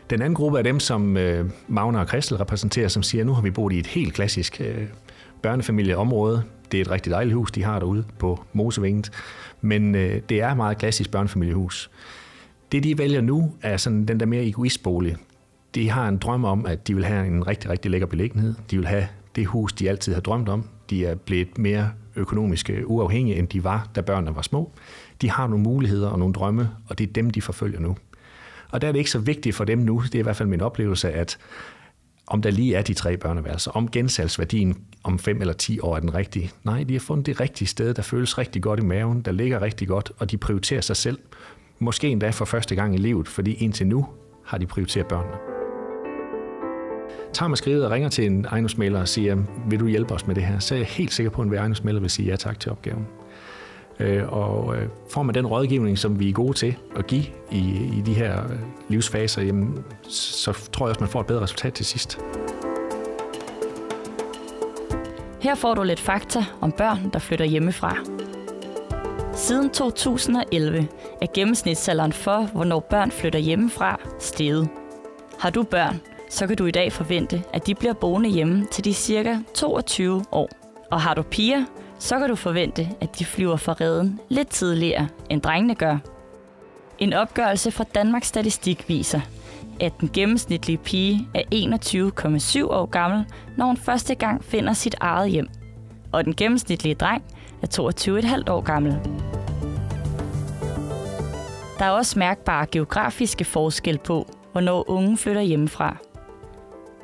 Den 0.10 0.22
anden 0.22 0.36
gruppe 0.36 0.60
er 0.60 0.64
dem, 0.64 0.80
som 0.80 1.18
øh, 1.18 1.50
Magne 1.68 2.00
og 2.00 2.08
Kristel 2.08 2.38
repræsenterer, 2.38 2.88
som 2.88 3.04
siger, 3.04 3.22
at 3.22 3.26
nu 3.26 3.34
har 3.34 3.42
vi 3.42 3.52
boet 3.52 3.74
i 3.74 3.80
et 3.80 3.88
helt 3.88 4.14
klassisk 4.14 4.62
øh, 4.62 4.84
børnefamilieområde. 5.42 6.44
Det 6.72 6.78
er 6.78 6.82
et 6.82 6.92
rigtig 6.92 7.12
dejligt 7.12 7.36
hus, 7.36 7.52
de 7.52 7.64
har 7.64 7.80
derude 7.80 8.06
på 8.20 8.44
Mosevinget. 8.54 9.12
Men 9.62 9.96
øh, 9.96 10.22
det 10.30 10.42
er 10.42 10.50
et 10.50 10.58
meget 10.58 10.78
klassisk 10.78 11.12
børnefamiliehus. 11.12 11.90
Det, 12.72 12.84
de 12.84 12.98
vælger 12.98 13.22
nu, 13.22 13.54
er 13.62 13.78
sådan 13.78 14.06
den 14.06 14.20
der 14.20 14.26
mere 14.26 14.44
egoistbolig. 14.44 15.16
de 15.76 15.90
har 15.90 16.08
en 16.08 16.18
drøm 16.18 16.46
om, 16.46 16.66
at 16.66 16.88
de 16.88 16.96
vil 16.96 17.06
have 17.06 17.28
en 17.28 17.48
rigtig, 17.48 17.70
rigtig 17.70 17.92
lækker 17.92 18.08
beliggenhed. 18.08 18.54
De 18.72 18.78
vil 18.78 18.88
have 18.88 19.08
det 19.36 19.46
hus, 19.46 19.74
de 19.74 19.90
altid 19.90 20.14
har 20.14 20.22
drømt 20.22 20.50
om. 20.50 20.70
De 20.90 21.06
er 21.06 21.16
blevet 21.16 21.58
mere 21.58 21.92
økonomisk 22.16 22.70
øh, 22.70 22.82
uafhængige, 22.86 23.38
end 23.38 23.48
de 23.48 23.64
var, 23.64 23.90
da 23.96 24.02
børnene 24.02 24.36
var 24.36 24.42
små. 24.42 24.72
De 25.22 25.30
har 25.32 25.48
nogle 25.48 25.64
muligheder 25.64 26.10
og 26.10 26.20
nogle 26.20 26.34
drømme, 26.34 26.70
og 26.88 26.98
det 26.98 27.10
er 27.10 27.14
dem, 27.14 27.30
de 27.30 27.42
forfølger 27.42 27.80
nu. 27.80 27.98
Og 28.72 28.82
der 28.82 28.88
er 28.88 28.92
det 28.92 29.00
ikke 29.00 29.12
så 29.12 29.20
vigtigt 29.20 29.56
for 29.56 29.66
dem 29.66 29.78
nu, 29.78 30.02
det 30.04 30.16
er 30.16 30.20
i 30.20 30.24
hvert 30.24 30.36
fald 30.36 30.50
min 30.50 30.62
oplevelse, 30.62 31.12
at 31.12 31.38
om 32.28 32.42
der 32.42 32.52
lige 32.52 32.76
er 32.76 32.82
de 32.82 32.94
tre 32.94 33.18
børneværelser, 33.18 33.72
om 33.72 33.92
gensalgsværdien 33.92 34.78
om 35.06 35.20
fem 35.20 35.42
eller 35.42 35.54
ti 35.54 35.80
år 35.80 35.96
er 35.96 36.00
den 36.00 36.16
rigtige. 36.16 36.52
Nej, 36.64 36.84
de 36.84 36.94
har 36.94 37.00
fundet 37.00 37.26
det 37.26 37.40
rigtige 37.40 37.68
sted, 37.68 37.94
der 37.94 38.02
føles 38.02 38.38
rigtig 38.38 38.62
godt 38.62 38.80
i 38.80 38.84
maven, 38.84 39.22
der 39.22 39.32
ligger 39.32 39.62
rigtig 39.62 39.88
godt, 39.88 40.12
og 40.18 40.32
de 40.32 40.38
prioriterer 40.38 40.82
sig 40.82 40.96
selv. 40.96 41.20
Måske 41.80 42.08
endda 42.08 42.30
for 42.30 42.46
første 42.46 42.76
gang 42.76 42.96
i 42.96 42.98
livet, 42.98 43.28
fordi 43.28 43.54
indtil 43.54 43.88
nu 43.88 44.08
har 44.46 44.58
de 44.58 44.66
prioriteret 44.66 45.08
børnene. 45.08 45.36
Tager 47.34 47.48
man 47.48 47.58
skrivet 47.58 47.86
og 47.86 47.92
ringer 47.92 48.10
til 48.10 48.26
en 48.26 48.46
ejendomsmælder 48.46 49.00
og 49.00 49.08
siger, 49.08 49.38
vil 49.70 49.80
du 49.80 49.88
hjælpe 49.88 50.14
os 50.14 50.28
med 50.28 50.36
det 50.36 50.44
her, 50.44 50.60
så 50.60 50.76
er 50.76 50.80
jeg 50.80 50.88
helt 50.88 51.14
sikker 51.14 51.30
på, 51.30 51.42
at 51.42 51.48
en 51.48 51.54
ejendomsmælder 51.54 52.02
vil 52.02 52.10
sige 52.10 52.30
ja 52.30 52.36
tak 52.36 52.60
til 52.60 52.72
opgaven. 52.72 53.08
Øh, 54.00 54.34
og 54.34 54.78
øh, 54.78 54.88
får 55.10 55.24
man 55.24 55.36
den 55.36 55.48
rådgivning, 55.48 55.98
som 55.98 56.20
vi 56.20 56.30
er 56.30 56.34
gode 56.34 56.54
til 56.54 56.76
at 56.96 57.08
give 57.08 57.24
i, 57.52 57.60
i 57.98 58.04
de 58.06 58.14
her 58.14 58.44
øh, 58.44 58.60
livsfaser, 58.90 59.42
jamen, 59.42 59.84
så 60.10 60.70
tror 60.72 60.86
jeg 60.86 60.90
også, 60.90 61.00
man 61.00 61.10
får 61.10 61.22
et 61.22 61.28
bedre 61.28 61.42
resultat 61.42 61.74
til 61.74 61.86
sidst. 61.86 62.20
Her 65.46 65.56
får 65.56 65.74
du 65.74 65.84
lidt 65.84 66.00
fakta 66.00 66.46
om 66.62 66.72
børn, 66.72 67.10
der 67.14 67.20
flytter 67.20 67.46
hjemmefra. 67.46 67.98
Siden 69.34 69.70
2011 69.70 70.88
er 71.22 71.28
gennemsnitsalderen 71.34 72.14
for, 72.14 72.42
hvornår 72.42 72.80
børn 72.80 73.12
flytter 73.12 73.40
hjemmefra, 73.40 74.00
steget. 74.20 74.70
Har 75.40 75.50
du 75.50 75.64
børn, 75.64 76.02
så 76.30 76.48
kan 76.48 76.58
du 76.58 76.66
i 76.66 76.72
dag 76.72 76.94
forvente, 76.94 77.44
at 77.54 77.68
de 77.68 77.76
bliver 77.76 77.94
boende 77.94 78.30
hjemme 78.30 78.68
til 78.72 78.86
de 78.86 78.94
cirka 78.94 79.38
22 79.54 80.26
år. 80.32 80.50
Og 80.92 81.02
har 81.02 81.14
du 81.14 81.22
piger, 81.22 81.66
så 82.00 82.20
kan 82.20 82.30
du 82.30 82.36
forvente, 82.36 82.90
at 83.02 83.20
de 83.20 83.26
flyver 83.26 83.58
fra 83.58 83.74
redden 83.74 84.20
lidt 84.30 84.50
tidligere, 84.50 85.08
end 85.30 85.42
drengene 85.42 85.76
gør. 85.76 85.98
En 87.00 87.14
opgørelse 87.14 87.72
fra 87.72 87.84
Danmarks 87.96 88.28
Statistik 88.28 88.90
viser, 88.90 89.22
at 89.80 89.94
den 90.00 90.10
gennemsnitlige 90.14 90.78
pige 90.78 91.28
er 91.34 91.42
21,7 91.54 92.68
år 92.70 92.86
gammel, 92.86 93.26
når 93.58 93.66
hun 93.66 93.78
første 93.78 94.16
gang 94.16 94.44
finder 94.44 94.74
sit 94.74 94.96
eget 95.00 95.30
hjem. 95.30 95.48
Og 96.12 96.26
den 96.26 96.36
gennemsnitlige 96.36 96.96
dreng 96.96 97.24
er 97.62 97.68
22,5 98.48 98.52
år 98.52 98.62
gammel. 98.62 99.00
Der 101.80 101.86
er 101.86 101.90
også 101.90 102.20
mærkbare 102.20 102.66
geografiske 102.72 103.46
forskel 103.46 103.98
på, 103.98 104.28
hvornår 104.52 104.90
unge 104.90 105.18
flytter 105.18 105.42
hjemmefra. 105.42 105.98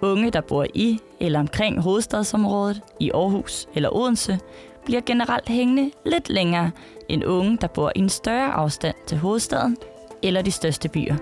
Unge, 0.01 0.31
der 0.31 0.41
bor 0.41 0.65
i 0.73 0.99
eller 1.19 1.39
omkring 1.39 1.81
hovedstadsområdet, 1.81 2.81
i 2.99 3.11
Aarhus 3.13 3.67
eller 3.75 3.95
Odense, 3.95 4.39
bliver 4.85 5.01
generelt 5.05 5.49
hængende 5.49 5.91
lidt 6.05 6.29
længere 6.29 6.71
end 7.09 7.25
unge, 7.25 7.57
der 7.61 7.67
bor 7.67 7.91
i 7.95 7.99
en 7.99 8.09
større 8.09 8.51
afstand 8.51 8.95
til 9.07 9.17
hovedstaden 9.17 9.77
eller 10.23 10.41
de 10.41 10.51
største 10.51 10.89
byer. 10.89 11.15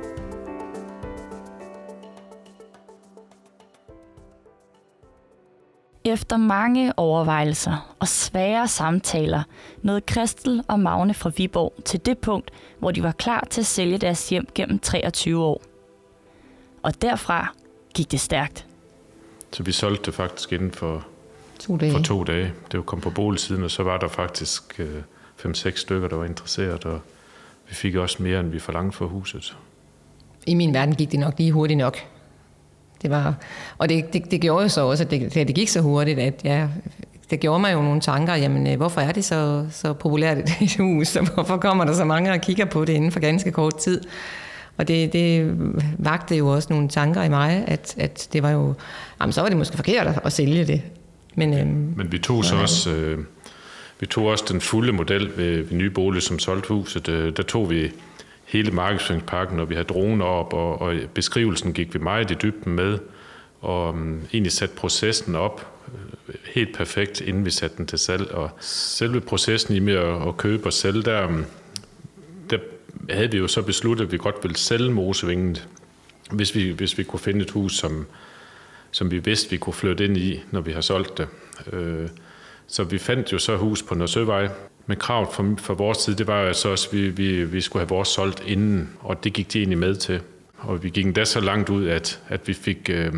Efter 6.09 6.37
mange 6.37 6.99
overvejelser 6.99 7.95
og 7.99 8.07
svære 8.07 8.67
samtaler 8.67 9.43
nåede 9.81 10.01
Kristel 10.01 10.63
og 10.67 10.79
Magne 10.79 11.13
fra 11.13 11.31
Viborg 11.37 11.73
til 11.85 12.05
det 12.05 12.17
punkt, 12.17 12.51
hvor 12.79 12.91
de 12.91 13.03
var 13.03 13.11
klar 13.11 13.47
til 13.49 13.61
at 13.61 13.65
sælge 13.65 13.97
deres 13.97 14.29
hjem 14.29 14.47
gennem 14.55 14.79
23 14.79 15.43
år. 15.43 15.61
Og 16.83 17.01
derfra 17.01 17.53
gik 17.93 18.11
det 18.11 18.19
stærkt. 18.19 18.65
Så 19.53 19.63
vi 19.63 19.71
solgte 19.71 20.05
det 20.05 20.13
faktisk 20.13 20.53
inden 20.53 20.71
for 20.71 21.05
To 21.59 21.77
dage. 21.77 21.91
for 21.91 21.99
to 21.99 22.23
dage. 22.23 22.53
Det 22.71 22.77
var 22.77 22.83
kom 22.83 23.01
på 23.01 23.09
boligsiden, 23.09 23.63
og 23.63 23.71
så 23.71 23.83
var 23.83 23.97
der 23.97 24.07
faktisk 24.07 24.79
øh, 24.79 25.01
5-6 25.45 25.75
stykker, 25.75 26.07
der 26.07 26.15
var 26.15 26.25
interesseret, 26.25 26.85
og 26.85 26.99
vi 27.69 27.75
fik 27.75 27.95
også 27.95 28.23
mere, 28.23 28.39
end 28.39 28.49
vi 28.49 28.59
forlangte 28.59 28.97
for 28.97 29.07
huset. 29.07 29.57
I 30.45 30.53
min 30.53 30.73
verden 30.73 30.95
gik 30.95 31.11
det 31.11 31.19
nok 31.19 31.33
lige 31.37 31.51
hurtigt 31.51 31.77
nok. 31.77 31.97
Det 33.01 33.09
var, 33.09 33.35
og 33.77 33.89
det, 33.89 34.13
det, 34.13 34.31
det 34.31 34.41
gjorde 34.41 34.63
jo 34.63 34.69
så 34.69 34.81
også, 34.81 35.03
at 35.03 35.11
det, 35.11 35.33
det 35.33 35.55
gik 35.55 35.69
så 35.69 35.81
hurtigt, 35.81 36.19
at 36.19 36.41
ja, 36.43 36.67
det 37.29 37.39
gjorde 37.39 37.59
mig 37.59 37.73
jo 37.73 37.81
nogle 37.81 38.01
tanker, 38.01 38.35
jamen 38.35 38.67
øh, 38.67 38.77
hvorfor 38.77 39.01
er 39.01 39.11
det 39.11 39.25
så, 39.25 39.65
så 39.71 39.93
populært 39.93 40.37
et 40.61 40.75
hus, 40.77 41.15
og 41.15 41.33
hvorfor 41.33 41.57
kommer 41.57 41.85
der 41.85 41.93
så 41.93 42.05
mange 42.05 42.31
og 42.31 42.41
kigger 42.41 42.65
på 42.65 42.85
det 42.85 42.93
inden 42.93 43.11
for 43.11 43.19
ganske 43.19 43.51
kort 43.51 43.77
tid? 43.77 44.01
Og 44.77 44.87
det, 44.87 45.13
det 45.13 45.55
vagte 45.97 46.35
jo 46.35 46.47
også 46.47 46.67
nogle 46.69 46.89
tanker 46.89 47.23
i 47.23 47.29
mig, 47.29 47.63
at, 47.67 47.95
at 47.97 48.27
det 48.33 48.43
var 48.43 48.49
jo, 48.49 48.73
jamen 49.21 49.33
så 49.33 49.41
var 49.41 49.49
det 49.49 49.57
måske 49.57 49.75
forkert 49.75 50.19
at, 50.25 50.33
sælge 50.33 50.65
det. 50.65 50.81
Men, 51.35 51.53
øhm, 51.53 51.93
Men 51.97 52.11
vi 52.11 52.19
tog 52.19 52.45
så 52.45 52.55
også, 52.55 52.91
øh, 52.91 53.17
vi 53.99 54.05
tog 54.05 54.25
også 54.25 54.45
den 54.49 54.61
fulde 54.61 54.93
model 54.93 55.31
ved, 55.37 55.63
ved 55.63 55.77
Nye 55.77 55.89
Bolig, 55.89 56.21
som 56.21 56.39
solgte 56.39 56.67
huset. 56.67 57.09
Øh, 57.09 57.37
der 57.37 57.43
tog 57.43 57.69
vi 57.69 57.91
hele 58.49 58.71
markedsføringspakken, 58.71 59.57
når 59.57 59.65
vi 59.65 59.73
havde 59.73 59.87
droner 59.87 60.25
op, 60.25 60.53
og, 60.53 60.81
og 60.81 60.95
beskrivelsen 61.13 61.73
gik 61.73 61.93
vi 61.93 61.99
meget 61.99 62.31
i 62.31 62.33
dybden 62.33 62.73
med, 62.73 62.97
og 63.61 63.89
um, 63.89 64.21
egentlig 64.33 64.51
satte 64.51 64.75
processen 64.75 65.35
op 65.35 65.67
øh, 66.27 66.35
helt 66.53 66.75
perfekt, 66.75 67.21
inden 67.21 67.45
vi 67.45 67.51
satte 67.51 67.77
den 67.77 67.85
til 67.85 67.99
salg. 67.99 68.31
Og 68.31 68.49
selve 68.59 69.21
processen 69.21 69.75
i 69.75 69.79
med 69.79 69.93
at, 69.93 70.27
at 70.27 70.37
købe 70.37 70.65
og 70.65 70.73
sælge, 70.73 71.03
der, 71.03 71.27
um, 71.27 71.45
der 72.49 72.57
havde 73.09 73.31
vi 73.31 73.37
jo 73.37 73.47
så 73.47 73.61
besluttet, 73.61 74.05
at 74.05 74.11
vi 74.11 74.17
godt 74.17 74.35
ville 74.43 74.57
sælge 74.57 74.91
Mosevinget, 74.91 75.67
hvis 76.31 76.55
vi, 76.55 76.71
hvis 76.71 76.97
vi 76.97 77.03
kunne 77.03 77.19
finde 77.19 77.41
et 77.41 77.51
hus, 77.51 77.77
som, 77.77 78.05
som 78.91 79.11
vi 79.11 79.19
vidste, 79.19 79.49
vi 79.49 79.57
kunne 79.57 79.73
flytte 79.73 80.05
ind 80.05 80.17
i, 80.17 80.43
når 80.51 80.61
vi 80.61 80.71
har 80.71 80.81
solgt 80.81 81.17
det. 81.17 81.27
Øh, 81.73 82.09
så 82.69 82.83
vi 82.83 82.97
fandt 82.97 83.33
jo 83.33 83.37
så 83.37 83.57
hus 83.57 83.83
på 83.83 83.95
Nørsøvej, 83.95 84.49
men 84.85 84.97
kravet 84.97 85.29
for, 85.33 85.55
for 85.57 85.73
vores 85.73 85.97
side, 85.97 86.17
det 86.17 86.27
var 86.27 86.41
jo 86.41 86.53
så 86.53 86.69
også, 86.69 86.87
at 86.87 86.93
vi, 86.93 87.09
vi, 87.09 87.43
vi 87.43 87.61
skulle 87.61 87.81
have 87.81 87.89
vores 87.89 88.07
solgt 88.07 88.43
inden, 88.45 88.89
og 88.99 89.23
det 89.23 89.33
gik 89.33 89.53
de 89.53 89.59
egentlig 89.59 89.77
med 89.77 89.95
til. 89.95 90.21
Og 90.57 90.83
vi 90.83 90.89
gik 90.89 91.05
endda 91.05 91.25
så 91.25 91.39
langt 91.39 91.69
ud, 91.69 91.87
at, 91.87 92.21
at 92.27 92.47
vi 92.47 92.53
fik 92.53 92.89
øh, 92.89 93.13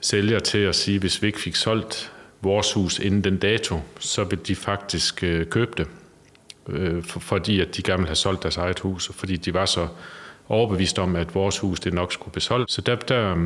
sælger 0.00 0.38
til 0.38 0.58
at 0.58 0.74
sige, 0.74 0.94
at 0.94 1.00
hvis 1.00 1.22
vi 1.22 1.26
ikke 1.26 1.40
fik 1.40 1.54
solgt 1.54 2.12
vores 2.42 2.72
hus 2.72 2.98
inden 2.98 3.24
den 3.24 3.36
dato, 3.36 3.80
så 3.98 4.24
ville 4.24 4.44
de 4.44 4.56
faktisk 4.56 5.22
øh, 5.22 5.46
købe 5.46 5.72
det. 5.76 5.86
Øh, 6.68 7.02
for, 7.02 7.20
fordi 7.20 7.60
at 7.60 7.76
de 7.76 7.82
gerne 7.82 7.98
ville 7.98 8.08
have 8.08 8.16
solgt 8.16 8.42
deres 8.42 8.56
eget 8.56 8.80
hus, 8.80 9.08
og 9.08 9.14
fordi 9.14 9.36
de 9.36 9.54
var 9.54 9.66
så 9.66 9.88
overbevist 10.48 10.98
om, 10.98 11.16
at 11.16 11.34
vores 11.34 11.58
hus 11.58 11.80
det 11.80 11.94
nok 11.94 12.12
skulle 12.12 12.32
besolgt. 12.32 12.72
Så 12.72 12.80
der, 12.80 12.96
der, 12.96 13.36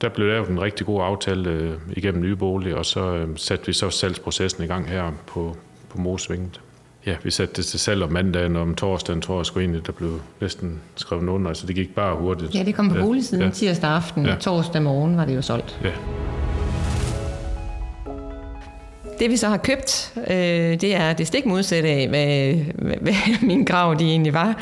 der 0.00 0.08
blev 0.08 0.26
lavet 0.28 0.48
en 0.48 0.60
rigtig 0.60 0.86
god 0.86 1.02
aftale 1.02 1.50
øh, 1.50 1.72
igennem 1.92 2.22
nye 2.22 2.36
bolig, 2.36 2.74
og 2.74 2.86
så 2.86 3.00
øh, 3.14 3.28
satte 3.36 3.66
vi 3.66 3.72
så 3.72 3.90
salgsprocessen 3.90 4.64
i 4.64 4.66
gang 4.66 4.88
her 4.88 5.12
på, 5.26 5.56
på 5.88 5.98
Mosvinget. 5.98 6.60
Ja, 7.06 7.16
vi 7.22 7.30
satte 7.30 7.54
det 7.54 7.66
til 7.66 7.80
salg 7.80 8.02
om 8.02 8.12
mandagen, 8.12 8.56
og 8.56 8.62
om 8.62 8.74
torsdagen 8.74 9.20
tror 9.22 9.38
jeg 9.38 9.46
sgu 9.46 9.60
egentlig, 9.60 9.86
der 9.86 9.92
blev 9.92 10.20
næsten 10.40 10.80
skrevet 10.96 11.28
under, 11.28 11.52
så 11.52 11.66
det 11.66 11.74
gik 11.74 11.94
bare 11.94 12.16
hurtigt. 12.16 12.54
ja, 12.54 12.62
det 12.62 12.74
kom 12.74 12.88
på 12.88 12.96
Ja, 12.96 13.02
boligsiden 13.02 13.44
ja. 13.44 13.50
tirsdag 13.50 13.90
aften, 13.90 14.26
Ja. 14.26 14.34
og 14.34 14.40
torsdag 14.40 14.82
morgen 14.82 15.16
var 15.16 15.24
det 15.24 15.36
jo 15.36 15.42
solgt. 15.42 15.80
Ja. 15.84 15.90
Det 19.18 19.30
vi 19.30 19.36
så 19.36 19.48
har 19.48 19.56
købt, 19.56 20.12
øh, 20.16 20.34
det 20.80 20.94
er 20.94 21.12
det 21.12 21.26
stik 21.26 21.46
modsatte 21.46 21.88
af, 21.88 22.08
hvad, 22.08 22.54
hvad, 22.86 22.96
hvad 23.00 23.46
min 23.46 23.64
grav 23.64 23.96
de 23.98 24.04
egentlig 24.04 24.34
var. 24.34 24.56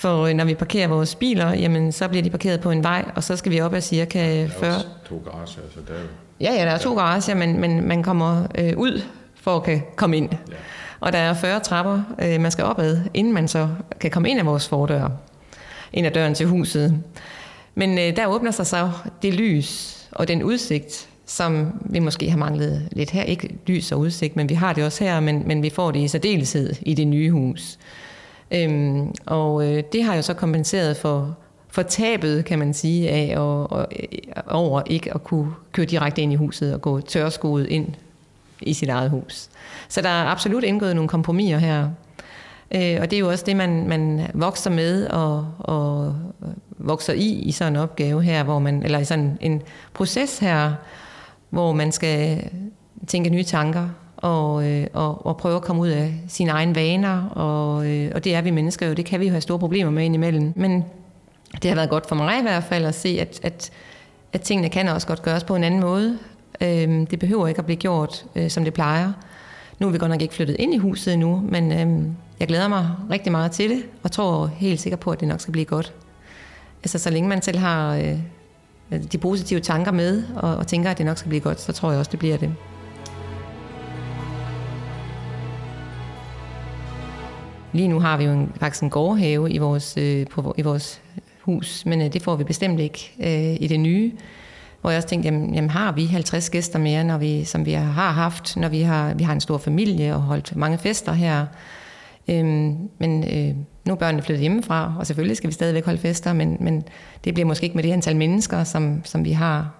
For 0.00 0.24
øh, 0.24 0.34
når 0.34 0.44
vi 0.44 0.54
parkerer 0.54 0.88
vores 0.88 1.14
biler, 1.14 1.54
jamen, 1.54 1.92
så 1.92 2.08
bliver 2.08 2.22
de 2.22 2.30
parkeret 2.30 2.60
på 2.60 2.70
en 2.70 2.84
vej, 2.84 3.04
og 3.14 3.24
så 3.24 3.36
skal 3.36 3.52
vi 3.52 3.60
op 3.60 3.74
ad 3.74 3.80
cirka 3.80 4.46
40... 4.46 4.74
to 5.08 5.22
garager, 5.24 5.46
så 5.46 5.80
der 5.88 5.94
er 5.94 6.00
jo... 6.00 6.06
Ja, 6.40 6.52
ja, 6.52 6.64
der 6.64 6.70
er 6.70 6.78
to 6.78 6.94
garager, 6.94 7.34
men, 7.34 7.60
men 7.60 7.88
man 7.88 8.02
kommer 8.02 8.46
øh, 8.58 8.72
ud 8.76 9.02
for 9.34 9.56
at 9.56 9.62
kan 9.62 9.82
komme 9.96 10.16
ind. 10.16 10.28
Ja. 10.32 10.54
Og 11.00 11.12
der 11.12 11.18
er 11.18 11.34
40 11.34 11.60
trapper, 11.60 12.02
øh, 12.18 12.40
man 12.40 12.50
skal 12.50 12.64
opad, 12.64 13.00
inden 13.14 13.32
man 13.32 13.48
så 13.48 13.68
kan 14.00 14.10
komme 14.10 14.30
ind 14.30 14.38
af 14.38 14.46
vores 14.46 14.68
fordør. 14.68 15.08
Ind 15.92 16.06
ad 16.06 16.12
døren 16.12 16.34
til 16.34 16.46
huset. 16.46 17.02
Men 17.74 17.98
øh, 17.98 18.16
der 18.16 18.26
åbner 18.26 18.50
sig 18.50 18.66
så 18.66 18.90
det 19.22 19.34
lys 19.34 20.00
og 20.12 20.28
den 20.28 20.42
udsigt, 20.42 21.08
som 21.26 21.80
vi 21.80 21.98
måske 21.98 22.30
har 22.30 22.38
manglet 22.38 22.88
lidt 22.92 23.10
her. 23.10 23.22
Ikke 23.22 23.56
lys 23.66 23.92
og 23.92 23.98
udsigt, 23.98 24.36
men 24.36 24.48
vi 24.48 24.54
har 24.54 24.72
det 24.72 24.84
også 24.84 25.04
her, 25.04 25.20
men, 25.20 25.42
men 25.46 25.62
vi 25.62 25.70
får 25.70 25.90
det 25.90 26.00
i 26.00 26.08
særdeleshed 26.08 26.74
i 26.80 26.94
det 26.94 27.06
nye 27.06 27.30
hus. 27.30 27.78
Øhm, 28.50 29.14
og 29.26 29.68
øh, 29.68 29.82
det 29.92 30.04
har 30.04 30.14
jo 30.14 30.22
så 30.22 30.34
kompenseret 30.34 30.96
for, 30.96 31.36
for 31.68 31.82
tabet, 31.82 32.44
kan 32.44 32.58
man 32.58 32.74
sige, 32.74 33.10
af 33.10 33.38
og, 33.38 33.72
og, 33.72 33.86
øh, 34.00 34.18
over 34.46 34.82
ikke 34.86 35.14
at 35.14 35.24
kunne 35.24 35.52
køre 35.72 35.86
direkte 35.86 36.22
ind 36.22 36.32
i 36.32 36.36
huset 36.36 36.74
og 36.74 36.82
gå 36.82 37.00
tørskoet 37.00 37.66
ind 37.66 37.86
i 38.60 38.74
sit 38.74 38.88
eget 38.88 39.10
hus. 39.10 39.48
Så 39.88 40.02
der 40.02 40.08
er 40.08 40.26
absolut 40.26 40.64
indgået 40.64 40.94
nogle 40.94 41.08
kompromiser 41.08 41.58
her. 41.58 41.88
Øh, 42.74 42.98
og 43.00 43.10
det 43.10 43.12
er 43.12 43.20
jo 43.20 43.28
også 43.28 43.44
det, 43.46 43.56
man, 43.56 43.88
man 43.88 44.26
vokser 44.34 44.70
med 44.70 45.06
og, 45.06 45.54
og 45.58 46.14
vokser 46.78 47.12
i 47.12 47.28
i 47.28 47.52
sådan 47.52 47.72
en 47.72 47.76
opgave 47.76 48.22
her, 48.22 48.42
hvor 48.44 48.58
man, 48.58 48.82
eller 48.82 48.98
i 48.98 49.04
sådan 49.04 49.38
en 49.40 49.62
proces 49.94 50.38
her, 50.38 50.72
hvor 51.50 51.72
man 51.72 51.92
skal 51.92 52.50
tænke 53.06 53.30
nye 53.30 53.44
tanker 53.44 53.88
og, 54.20 54.70
øh, 54.70 54.86
og, 54.92 55.26
og 55.26 55.36
prøve 55.36 55.56
at 55.56 55.62
komme 55.62 55.82
ud 55.82 55.88
af 55.88 56.14
sine 56.28 56.50
egne 56.50 56.74
vaner. 56.74 57.28
Og, 57.28 57.86
øh, 57.86 58.12
og 58.14 58.24
det 58.24 58.34
er 58.34 58.40
vi 58.40 58.50
mennesker 58.50 58.88
jo, 58.88 58.94
det 58.94 59.04
kan 59.04 59.20
vi 59.20 59.24
jo 59.24 59.30
have 59.30 59.40
store 59.40 59.58
problemer 59.58 59.90
med 59.90 60.04
indimellem. 60.04 60.52
Men 60.56 60.84
det 61.62 61.70
har 61.70 61.74
været 61.74 61.90
godt 61.90 62.08
for 62.08 62.16
mig 62.16 62.38
i 62.38 62.42
hvert 62.42 62.64
fald 62.64 62.84
at 62.84 62.94
se, 62.94 63.08
at, 63.20 63.40
at 63.42 63.72
at 64.32 64.40
tingene 64.40 64.68
kan 64.68 64.88
også 64.88 65.06
godt 65.06 65.22
gøres 65.22 65.44
på 65.44 65.56
en 65.56 65.64
anden 65.64 65.80
måde. 65.80 66.18
Øh, 66.60 67.06
det 67.10 67.18
behøver 67.18 67.48
ikke 67.48 67.58
at 67.58 67.64
blive 67.64 67.76
gjort, 67.76 68.24
øh, 68.36 68.50
som 68.50 68.64
det 68.64 68.74
plejer. 68.74 69.12
Nu 69.78 69.86
er 69.86 69.90
vi 69.90 69.98
godt 69.98 70.10
nok 70.10 70.22
ikke 70.22 70.34
flyttet 70.34 70.56
ind 70.58 70.74
i 70.74 70.76
huset 70.76 71.12
endnu, 71.12 71.42
men 71.48 71.72
øh, 71.72 72.06
jeg 72.40 72.48
glæder 72.48 72.68
mig 72.68 72.90
rigtig 73.10 73.32
meget 73.32 73.52
til 73.52 73.70
det, 73.70 73.82
og 74.02 74.12
tror 74.12 74.46
helt 74.46 74.80
sikkert 74.80 75.00
på, 75.00 75.10
at 75.10 75.20
det 75.20 75.28
nok 75.28 75.40
skal 75.40 75.52
blive 75.52 75.64
godt. 75.64 75.92
Altså, 76.82 76.98
så 76.98 77.10
længe 77.10 77.28
man 77.28 77.42
selv 77.42 77.58
har 77.58 77.94
øh, 77.94 79.02
de 79.12 79.18
positive 79.18 79.60
tanker 79.60 79.92
med, 79.92 80.22
og, 80.36 80.56
og 80.56 80.66
tænker, 80.66 80.90
at 80.90 80.98
det 80.98 81.06
nok 81.06 81.18
skal 81.18 81.28
blive 81.28 81.40
godt, 81.40 81.60
så 81.60 81.72
tror 81.72 81.90
jeg 81.90 81.98
også, 81.98 82.10
det 82.10 82.18
bliver 82.18 82.36
det. 82.36 82.54
Lige 87.72 87.88
nu 87.88 88.00
har 88.00 88.16
vi 88.16 88.24
jo 88.24 88.32
en, 88.32 88.52
faktisk 88.60 88.82
en 88.82 88.90
gårdhave 88.90 89.50
i 89.50 89.58
vores, 89.58 89.96
øh, 89.96 90.26
på, 90.26 90.54
i 90.58 90.62
vores 90.62 91.02
hus, 91.40 91.86
men 91.86 92.02
øh, 92.02 92.12
det 92.12 92.22
får 92.22 92.36
vi 92.36 92.44
bestemt 92.44 92.80
ikke 92.80 93.12
øh, 93.20 93.56
i 93.60 93.66
det 93.66 93.80
nye. 93.80 94.12
Hvor 94.80 94.90
jeg 94.90 94.96
også 94.96 95.08
tænkte, 95.08 95.26
jamen, 95.26 95.54
jamen 95.54 95.70
har 95.70 95.92
vi 95.92 96.06
50 96.06 96.50
gæster 96.50 96.78
mere, 96.78 97.04
når 97.04 97.18
vi, 97.18 97.44
som 97.44 97.66
vi 97.66 97.72
har 97.72 98.10
haft, 98.10 98.56
når 98.56 98.68
vi 98.68 98.80
har, 98.80 99.14
vi 99.14 99.24
har 99.24 99.32
en 99.32 99.40
stor 99.40 99.58
familie 99.58 100.14
og 100.14 100.22
holdt 100.22 100.56
mange 100.56 100.78
fester 100.78 101.12
her. 101.12 101.46
Øhm, 102.28 102.76
men 102.98 103.24
øh, 103.24 103.56
nu 103.86 103.92
er 103.92 103.96
børnene 103.96 104.22
flyttet 104.22 104.40
hjemmefra, 104.40 104.94
og 104.98 105.06
selvfølgelig 105.06 105.36
skal 105.36 105.48
vi 105.48 105.54
stadigvæk 105.54 105.84
holde 105.84 105.98
fester, 105.98 106.32
men, 106.32 106.56
men 106.60 106.84
det 107.24 107.34
bliver 107.34 107.46
måske 107.46 107.64
ikke 107.64 107.76
med 107.76 107.84
det 107.84 107.92
antal 107.92 108.16
mennesker, 108.16 108.64
som, 108.64 109.04
som 109.04 109.24
vi 109.24 109.32
har 109.32 109.70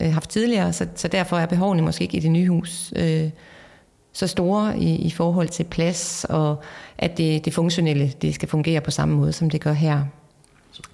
øh, 0.00 0.12
haft 0.12 0.30
tidligere, 0.30 0.72
så, 0.72 0.86
så 0.94 1.08
derfor 1.08 1.38
er 1.38 1.46
behovene 1.46 1.82
måske 1.82 2.02
ikke 2.02 2.16
i 2.16 2.20
det 2.20 2.30
nye 2.30 2.48
hus 2.48 2.92
øh, 2.96 3.30
så 4.12 4.26
store 4.26 4.78
i, 4.78 4.94
i 4.94 5.10
forhold 5.10 5.48
til 5.48 5.64
plads, 5.64 6.26
og 6.28 6.62
at 6.98 7.18
det, 7.18 7.44
det 7.44 7.54
funktionelle 7.54 8.12
det 8.22 8.34
skal 8.34 8.48
fungere 8.48 8.80
på 8.80 8.90
samme 8.90 9.16
måde, 9.16 9.32
som 9.32 9.50
det 9.50 9.60
gør 9.60 9.72
her. 9.72 10.04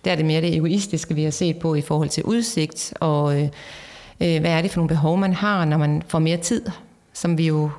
Der 0.04 0.12
er 0.12 0.16
det 0.16 0.25
mere 0.25 0.40
det 0.40 0.56
egoistiske, 0.56 1.14
vi 1.14 1.25
har 1.25 1.30
set 1.30 1.58
på 1.58 1.75
i 1.75 1.80
forhold 1.80 2.08
til 2.08 2.25
udsigt, 2.25 2.94
og 3.00 3.40
øh, 3.40 3.48
øh 4.20 4.40
hvad 4.40 4.50
er 4.50 4.62
det 4.62 4.70
for 4.70 4.78
nogle 4.78 4.88
behov, 4.88 5.18
man 5.18 5.32
har, 5.32 5.64
når 5.64 5.78
man 5.78 6.02
får 6.08 6.18
mere 6.18 6.37
tid, 6.37 6.62
som 7.12 7.38
vi 7.38 7.46
jo 7.46 7.70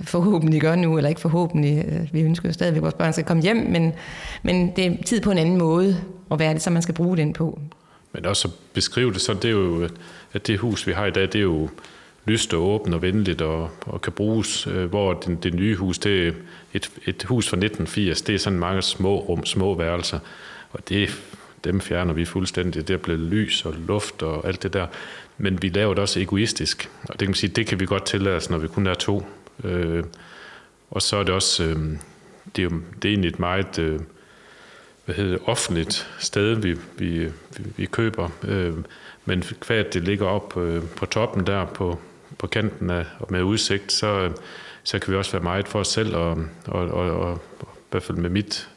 forhåbentlig 0.00 0.60
gør 0.60 0.74
nu, 0.74 0.96
eller 0.96 1.08
ikke 1.08 1.20
forhåbentlig, 1.20 1.84
øh, 1.88 2.08
vi 2.12 2.20
ønsker 2.20 2.48
jo 2.48 2.52
stadigvæk, 2.52 2.78
at 2.78 2.82
vores 2.82 2.94
børn 2.94 3.12
skal 3.12 3.24
komme 3.24 3.42
hjem, 3.42 3.56
men, 3.56 3.92
men 4.42 4.72
det 4.76 4.86
er 4.86 5.02
tid 5.06 5.20
på 5.20 5.30
en 5.30 5.38
anden 5.38 5.56
måde, 5.56 5.96
og 6.28 6.36
hvad 6.36 6.46
er 6.46 6.52
det 6.52 6.62
så, 6.62 6.70
man 6.70 6.82
skal 6.82 6.94
bruge 6.94 7.16
den 7.16 7.32
på? 7.32 7.60
Men 8.12 8.26
også 8.26 8.48
at 8.48 8.54
beskrive 8.72 9.12
det 9.12 9.20
sådan, 9.20 9.42
det 9.42 9.48
er 9.48 9.52
jo, 9.52 9.88
at 10.32 10.46
det 10.46 10.58
hus, 10.58 10.86
vi 10.86 10.92
har 10.92 11.06
i 11.06 11.10
dag, 11.10 11.22
det 11.22 11.34
er 11.34 11.40
jo 11.40 11.68
lyst 12.26 12.54
og 12.54 12.62
åbent 12.62 12.94
og 12.94 13.02
venligt 13.02 13.42
og, 13.42 13.70
og 13.80 14.00
kan 14.00 14.12
bruges, 14.12 14.66
øh, 14.66 14.84
hvor 14.84 15.12
det, 15.14 15.42
det 15.42 15.54
nye 15.54 15.76
hus, 15.76 15.98
det 15.98 16.28
er 16.28 16.32
et, 16.74 16.90
et 17.06 17.24
hus 17.24 17.48
fra 17.48 17.56
1980, 17.56 18.22
det 18.22 18.34
er 18.34 18.38
sådan 18.38 18.58
mange 18.58 18.82
små 18.82 19.18
rum, 19.18 19.44
små 19.44 19.74
værelser, 19.74 20.18
og 20.70 20.88
det, 20.88 21.22
dem 21.64 21.80
fjerner 21.80 22.12
vi 22.12 22.24
fuldstændig. 22.24 22.88
Det 22.88 22.94
er 22.94 22.98
blevet 22.98 23.20
lys 23.20 23.64
og 23.64 23.74
luft 23.88 24.22
og 24.22 24.48
alt 24.48 24.62
det 24.62 24.72
der. 24.72 24.86
Men 25.38 25.62
vi 25.62 25.68
laver 25.68 25.94
det 25.94 26.02
også 26.02 26.20
egoistisk, 26.20 26.90
og 27.02 27.12
det 27.12 27.18
kan 27.18 27.28
man 27.28 27.34
sige, 27.34 27.50
det 27.50 27.66
kan 27.66 27.80
vi 27.80 27.86
godt 27.86 28.06
tillade 28.06 28.36
os, 28.36 28.50
når 28.50 28.58
vi 28.58 28.68
kun 28.68 28.86
er 28.86 28.94
to. 28.94 29.26
Øh, 29.64 30.04
og 30.90 31.02
så 31.02 31.16
er 31.16 31.22
det 31.22 31.34
også, 31.34 31.64
øh, 31.64 31.76
det, 32.56 32.62
er 32.62 32.68
jo, 32.70 32.80
det 33.02 33.08
er 33.08 33.12
egentlig 33.12 33.28
et 33.28 33.38
meget 33.38 33.78
øh, 33.78 34.00
hvad 35.06 35.14
hedder 35.14 35.30
det, 35.30 35.40
offentligt 35.46 36.10
sted, 36.18 36.54
vi, 36.54 36.76
vi, 36.98 37.24
vi, 37.24 37.64
vi 37.76 37.86
køber. 37.86 38.28
Øh, 38.48 38.74
men 39.24 39.42
kvad 39.42 39.84
det 39.84 40.04
ligger 40.04 40.26
op 40.26 40.56
øh, 40.56 40.82
på 40.96 41.06
toppen 41.06 41.46
der 41.46 41.64
på, 41.64 41.98
på 42.38 42.46
kanten 42.46 42.90
af, 42.90 43.04
med 43.28 43.42
udsigt, 43.42 43.92
så, 43.92 44.32
så 44.82 44.98
kan 44.98 45.12
vi 45.12 45.18
også 45.18 45.32
være 45.32 45.42
meget 45.42 45.68
for 45.68 45.78
os 45.78 45.88
selv, 45.88 46.16
og, 46.16 46.38
og, 46.66 46.88
og, 46.88 47.10
og 47.10 47.40
i 47.62 47.66
hvert 47.90 48.02
fald 48.02 48.18
med 48.18 48.30
mit 48.30 48.68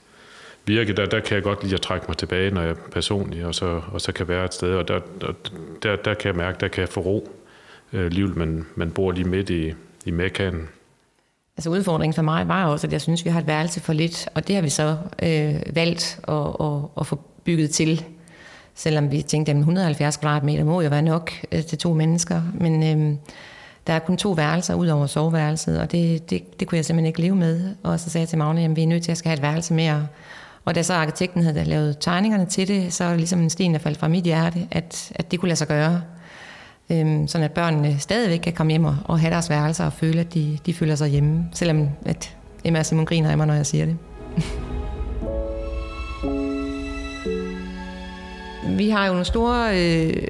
virke, 0.65 0.93
der, 0.93 1.05
der 1.05 1.19
kan 1.19 1.35
jeg 1.35 1.43
godt 1.43 1.63
lide 1.63 1.75
at 1.75 1.81
trække 1.81 2.05
mig 2.07 2.17
tilbage, 2.17 2.51
når 2.51 2.61
jeg 2.61 2.71
er 2.71 2.75
personlig, 2.91 3.45
og 3.45 3.55
så, 3.55 3.81
og 3.91 4.01
så 4.01 4.11
kan 4.11 4.27
være 4.27 4.45
et 4.45 4.53
sted, 4.53 4.73
og 4.73 4.87
der, 4.87 4.99
der, 5.83 5.95
der 5.95 6.13
kan 6.13 6.27
jeg 6.27 6.35
mærke, 6.35 6.57
der 6.59 6.67
kan 6.67 6.81
jeg 6.81 6.89
få 6.89 7.01
ro. 7.01 7.29
Øh, 7.93 8.11
livet, 8.11 8.35
man, 8.35 8.65
man 8.75 8.91
bor 8.91 9.11
lige 9.11 9.27
midt 9.27 9.49
i, 9.49 9.73
i 10.05 10.11
mekanen. 10.11 10.69
Altså 11.57 11.69
udfordringen 11.69 12.13
for 12.13 12.21
mig 12.21 12.47
var 12.47 12.65
også, 12.65 12.87
at 12.87 12.93
jeg 12.93 13.01
synes, 13.01 13.25
vi 13.25 13.29
har 13.29 13.39
et 13.39 13.47
værelse 13.47 13.79
for 13.79 13.93
lidt, 13.93 14.27
og 14.33 14.47
det 14.47 14.55
har 14.55 14.61
vi 14.61 14.69
så 14.69 14.97
øh, 15.23 15.75
valgt 15.75 16.19
at, 16.27 16.35
at, 16.59 16.81
at 16.99 17.07
få 17.07 17.19
bygget 17.43 17.69
til. 17.69 18.03
Selvom 18.79 19.11
vi 19.11 19.21
tænkte, 19.21 19.51
at 19.51 19.57
170 19.57 20.17
kvadratmeter 20.17 20.63
må 20.63 20.81
jo 20.81 20.89
være 20.89 21.01
nok 21.01 21.31
øh, 21.51 21.65
til 21.65 21.77
to 21.77 21.93
mennesker, 21.93 22.41
men 22.53 22.83
øh, 22.83 23.17
der 23.87 23.93
er 23.93 23.99
kun 23.99 24.17
to 24.17 24.31
værelser 24.31 24.73
ud 24.73 24.87
over 24.87 25.05
soveværelset, 25.05 25.79
og 25.79 25.91
det, 25.91 26.29
det, 26.29 26.59
det 26.59 26.67
kunne 26.67 26.75
jeg 26.75 26.85
simpelthen 26.85 27.07
ikke 27.07 27.21
leve 27.21 27.35
med. 27.35 27.75
Og 27.83 27.99
så 27.99 28.09
sagde 28.09 28.23
jeg 28.23 28.29
til 28.29 28.37
Magne, 28.37 28.63
at 28.63 28.75
vi 28.75 28.83
er 28.83 28.87
nødt 28.87 29.03
til 29.03 29.11
at 29.11 29.17
skal 29.17 29.29
have 29.29 29.35
et 29.35 29.41
værelse 29.41 29.73
mere. 29.73 30.07
Og 30.65 30.75
da 30.75 30.83
så 30.83 30.93
arkitekten 30.93 31.43
havde 31.43 31.63
lavet 31.63 31.97
tegningerne 31.99 32.45
til 32.45 32.67
det, 32.67 32.93
så 32.93 33.03
er 33.03 33.09
det 33.09 33.17
ligesom 33.17 33.39
en 33.39 33.49
sten, 33.49 33.73
der 33.73 33.79
faldt 33.79 33.97
fra 33.97 34.07
mit 34.07 34.23
hjerte, 34.23 34.67
at, 34.71 35.11
at 35.15 35.31
det 35.31 35.39
kunne 35.39 35.49
lade 35.49 35.57
sig 35.57 35.67
gøre 35.67 36.01
øhm, 36.89 37.27
sådan 37.27 37.45
at 37.45 37.51
børnene 37.51 37.99
stadigvæk 37.99 38.39
kan 38.39 38.53
komme 38.53 38.71
hjem 38.71 38.85
og, 38.85 38.97
og 39.05 39.19
have 39.19 39.31
deres 39.31 39.49
værelser 39.49 39.85
og 39.85 39.93
føle, 39.93 40.19
at 40.19 40.33
de, 40.33 40.57
de 40.65 40.73
føler 40.73 40.95
sig 40.95 41.09
hjemme, 41.09 41.45
selvom 41.53 41.89
at 42.05 42.35
Emma 42.63 42.79
og 42.79 42.85
Simon 42.85 43.05
griner 43.05 43.31
af 43.31 43.37
mig, 43.37 43.47
når 43.47 43.53
jeg 43.53 43.65
siger 43.65 43.85
det. 43.85 43.97
Vi 48.79 48.89
har 48.89 49.05
jo 49.05 49.11
nogle 49.11 49.25
store 49.25 49.79
øh, 49.79 50.27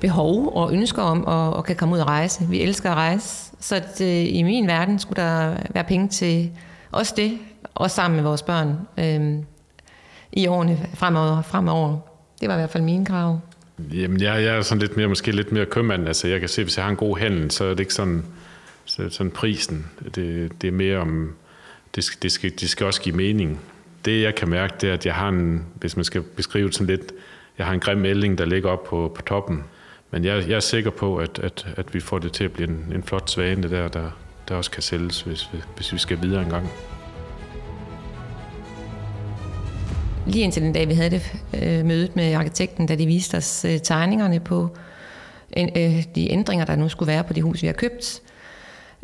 behov 0.00 0.56
og 0.56 0.72
ønsker 0.72 1.02
om 1.02 1.28
at, 1.28 1.58
at 1.58 1.64
kan 1.64 1.76
komme 1.76 1.94
ud 1.94 2.00
og 2.00 2.06
rejse. 2.06 2.46
Vi 2.48 2.60
elsker 2.60 2.90
at 2.90 2.96
rejse, 2.96 3.52
så 3.60 3.76
at, 3.76 4.00
øh, 4.00 4.34
i 4.34 4.42
min 4.42 4.66
verden 4.66 4.98
skulle 4.98 5.22
der 5.22 5.56
være 5.74 5.84
penge 5.84 6.08
til 6.08 6.50
også 6.92 7.14
det, 7.16 7.38
også 7.74 7.96
sammen 7.96 8.16
med 8.16 8.24
vores 8.24 8.42
børn 8.42 8.76
øh, 8.98 9.44
i 10.32 10.46
årene 10.46 10.78
fremover, 10.94 11.42
fremover. 11.42 11.98
Det 12.40 12.48
var 12.48 12.54
i 12.54 12.58
hvert 12.58 12.70
fald 12.70 12.82
mine 12.82 13.06
krav. 13.06 13.40
Jamen, 13.92 14.20
jeg, 14.20 14.42
jeg 14.42 14.56
er 14.56 14.62
sådan 14.62 14.80
lidt 14.80 14.96
mere, 14.96 15.08
måske 15.08 15.32
lidt 15.32 15.52
mere 15.52 15.66
købmand. 15.66 16.08
Altså, 16.08 16.28
jeg 16.28 16.40
kan 16.40 16.48
se, 16.48 16.62
hvis 16.62 16.76
jeg 16.76 16.84
har 16.84 16.90
en 16.90 16.96
god 16.96 17.18
handel, 17.18 17.50
så 17.50 17.64
er 17.64 17.70
det 17.70 17.80
ikke 17.80 17.94
sådan, 17.94 18.24
så 18.84 19.08
sådan 19.10 19.30
prisen. 19.30 19.86
Det, 20.14 20.52
det 20.62 20.68
er 20.68 20.72
mere 20.72 20.98
om, 20.98 21.34
det 21.94 22.04
skal, 22.04 22.22
det, 22.22 22.32
skal, 22.32 22.52
det 22.60 22.70
skal 22.70 22.86
også 22.86 23.00
give 23.00 23.16
mening. 23.16 23.60
Det, 24.04 24.22
jeg 24.22 24.34
kan 24.34 24.48
mærke, 24.48 24.74
det 24.80 24.88
er, 24.88 24.94
at 24.94 25.06
jeg 25.06 25.14
har 25.14 25.28
en, 25.28 25.66
hvis 25.74 25.96
man 25.96 26.04
skal 26.04 26.22
beskrive 26.22 26.66
det 26.66 26.74
sådan 26.74 26.86
lidt, 26.86 27.12
jeg 27.60 27.66
har 27.66 27.74
en 27.74 27.80
grim 27.80 27.98
melding, 27.98 28.38
der 28.38 28.44
ligger 28.44 28.70
op 28.70 28.84
på, 28.84 29.12
på 29.14 29.22
toppen. 29.22 29.64
Men 30.10 30.24
jeg, 30.24 30.48
jeg 30.48 30.56
er 30.56 30.60
sikker 30.60 30.90
på, 30.90 31.16
at, 31.16 31.38
at, 31.38 31.66
at 31.76 31.94
vi 31.94 32.00
får 32.00 32.18
det 32.18 32.32
til 32.32 32.44
at 32.44 32.52
blive 32.52 32.68
en, 32.68 32.92
en 32.94 33.02
flot 33.02 33.30
svane 33.30 33.70
der, 33.70 33.88
der, 33.88 34.10
der 34.48 34.54
også 34.54 34.70
kan 34.70 34.82
sælges, 34.82 35.22
hvis, 35.22 35.50
hvis 35.76 35.92
vi 35.92 35.98
skal 35.98 36.22
videre 36.22 36.42
en 36.42 36.50
gang. 36.50 36.70
lige 40.26 40.44
indtil 40.44 40.62
den 40.62 40.72
dag, 40.72 40.88
vi 40.88 40.94
havde 40.94 41.10
det 41.10 41.32
øh, 41.62 41.84
mødet 41.84 42.16
med 42.16 42.34
arkitekten, 42.34 42.86
da 42.86 42.94
de 42.94 43.06
viste 43.06 43.36
os 43.36 43.64
øh, 43.64 43.80
tegningerne 43.80 44.40
på 44.40 44.76
øh, 45.58 46.04
de 46.14 46.32
ændringer, 46.32 46.64
der 46.64 46.76
nu 46.76 46.88
skulle 46.88 47.12
være 47.12 47.24
på 47.24 47.32
det 47.32 47.42
hus, 47.42 47.62
vi 47.62 47.66
har 47.66 47.74
købt. 47.74 48.20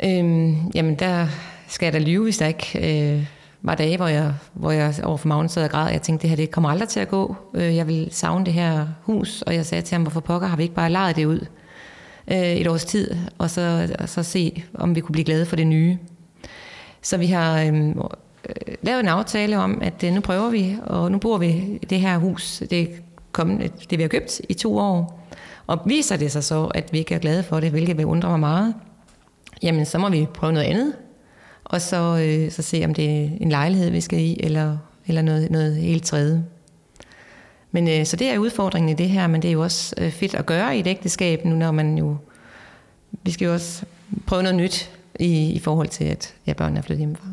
Øh, 0.03 0.53
jamen, 0.75 0.95
der 0.95 1.27
skal 1.67 1.85
jeg 1.85 1.93
da 1.93 1.99
lyve, 1.99 2.23
hvis 2.23 2.37
der 2.37 2.47
ikke 2.47 2.79
øh, 3.13 3.36
var 3.67 3.75
dage, 3.75 3.97
hvor 3.97 4.07
jeg, 4.07 4.33
hvor 4.53 4.71
jeg 4.71 4.93
overfor 5.03 5.27
Magnus 5.27 5.51
sad 5.51 5.63
og 5.63 5.69
græd. 5.69 5.91
Jeg 5.91 6.01
tænkte, 6.01 6.21
det 6.21 6.29
her 6.29 6.35
det 6.35 6.51
kommer 6.51 6.69
aldrig 6.69 6.89
til 6.89 6.99
at 6.99 7.07
gå. 7.07 7.35
Øh, 7.53 7.75
jeg 7.75 7.87
vil 7.87 8.07
savne 8.11 8.45
det 8.45 8.53
her 8.53 8.87
hus, 9.01 9.41
og 9.41 9.55
jeg 9.55 9.65
sagde 9.65 9.81
til 9.81 9.95
ham, 9.95 10.01
hvorfor 10.01 10.19
pokker 10.19 10.47
har 10.47 10.57
vi 10.57 10.63
ikke 10.63 10.75
bare 10.75 10.89
lejet 10.89 11.15
det 11.15 11.25
ud 11.25 11.45
øh, 12.27 12.37
et 12.37 12.67
års 12.67 12.85
tid, 12.85 13.15
og 13.37 13.49
så, 13.49 13.95
og 13.99 14.09
så 14.09 14.23
se, 14.23 14.63
om 14.73 14.95
vi 14.95 15.01
kunne 15.01 15.13
blive 15.13 15.25
glade 15.25 15.45
for 15.45 15.55
det 15.55 15.67
nye. 15.67 15.97
Så 17.01 17.17
vi 17.17 17.25
har 17.25 17.61
øh, 17.61 17.95
lavet 18.81 18.99
en 18.99 19.07
aftale 19.07 19.57
om, 19.57 19.81
at 19.81 20.03
øh, 20.03 20.13
nu 20.13 20.21
prøver 20.21 20.49
vi, 20.49 20.77
og 20.85 21.11
nu 21.11 21.17
bor 21.17 21.37
vi 21.37 21.79
det 21.89 21.99
her 21.99 22.17
hus, 22.17 22.63
det, 22.69 22.89
kommende, 23.31 23.69
det 23.89 23.97
vi 23.97 24.03
har 24.03 24.09
købt 24.09 24.41
i 24.49 24.53
to 24.53 24.77
år. 24.77 25.27
Og 25.67 25.79
viser 25.85 26.17
det 26.17 26.31
sig 26.31 26.43
så, 26.43 26.65
at 26.65 26.93
vi 26.93 26.97
ikke 26.97 27.15
er 27.15 27.19
glade 27.19 27.43
for 27.43 27.59
det, 27.59 27.71
hvilket 27.71 27.97
vil 27.97 28.05
undre 28.05 28.29
mig 28.29 28.39
meget, 28.39 28.73
jamen 29.63 29.85
så 29.85 29.97
må 29.97 30.09
vi 30.09 30.27
prøve 30.33 30.53
noget 30.53 30.65
andet, 30.65 30.93
og 31.69 31.81
så, 31.81 32.17
øh, 32.17 32.51
så 32.51 32.61
se, 32.61 32.81
om 32.85 32.93
det 32.93 33.05
er 33.05 33.29
en 33.41 33.49
lejlighed, 33.49 33.89
vi 33.89 34.01
skal 34.01 34.19
i, 34.19 34.39
eller, 34.43 34.77
eller 35.07 35.21
noget, 35.21 35.51
noget 35.51 35.75
helt 35.75 36.05
tredje. 36.05 36.43
Men 37.71 37.87
øh, 37.87 38.05
så 38.05 38.15
det 38.15 38.27
er 38.27 38.37
udfordringen 38.37 38.89
i 38.89 38.93
det 38.93 39.09
her, 39.09 39.27
men 39.27 39.41
det 39.41 39.47
er 39.47 39.51
jo 39.51 39.61
også 39.61 39.95
øh, 39.97 40.11
fedt 40.11 40.35
at 40.35 40.45
gøre 40.45 40.77
i 40.77 40.79
et 40.79 40.87
ægteskab, 40.87 41.45
nu 41.45 41.55
når 41.55 41.71
man 41.71 41.97
jo, 41.97 42.17
vi 43.23 43.31
skal 43.31 43.45
jo 43.45 43.53
også 43.53 43.85
prøve 44.25 44.43
noget 44.43 44.57
nyt 44.57 44.91
i, 45.19 45.51
i 45.51 45.59
forhold 45.59 45.87
til, 45.87 46.03
at 46.03 46.33
ja, 46.47 46.53
børnene 46.53 46.77
er 46.77 46.83
flyttet 46.83 46.97
hjemmefra. 46.97 47.27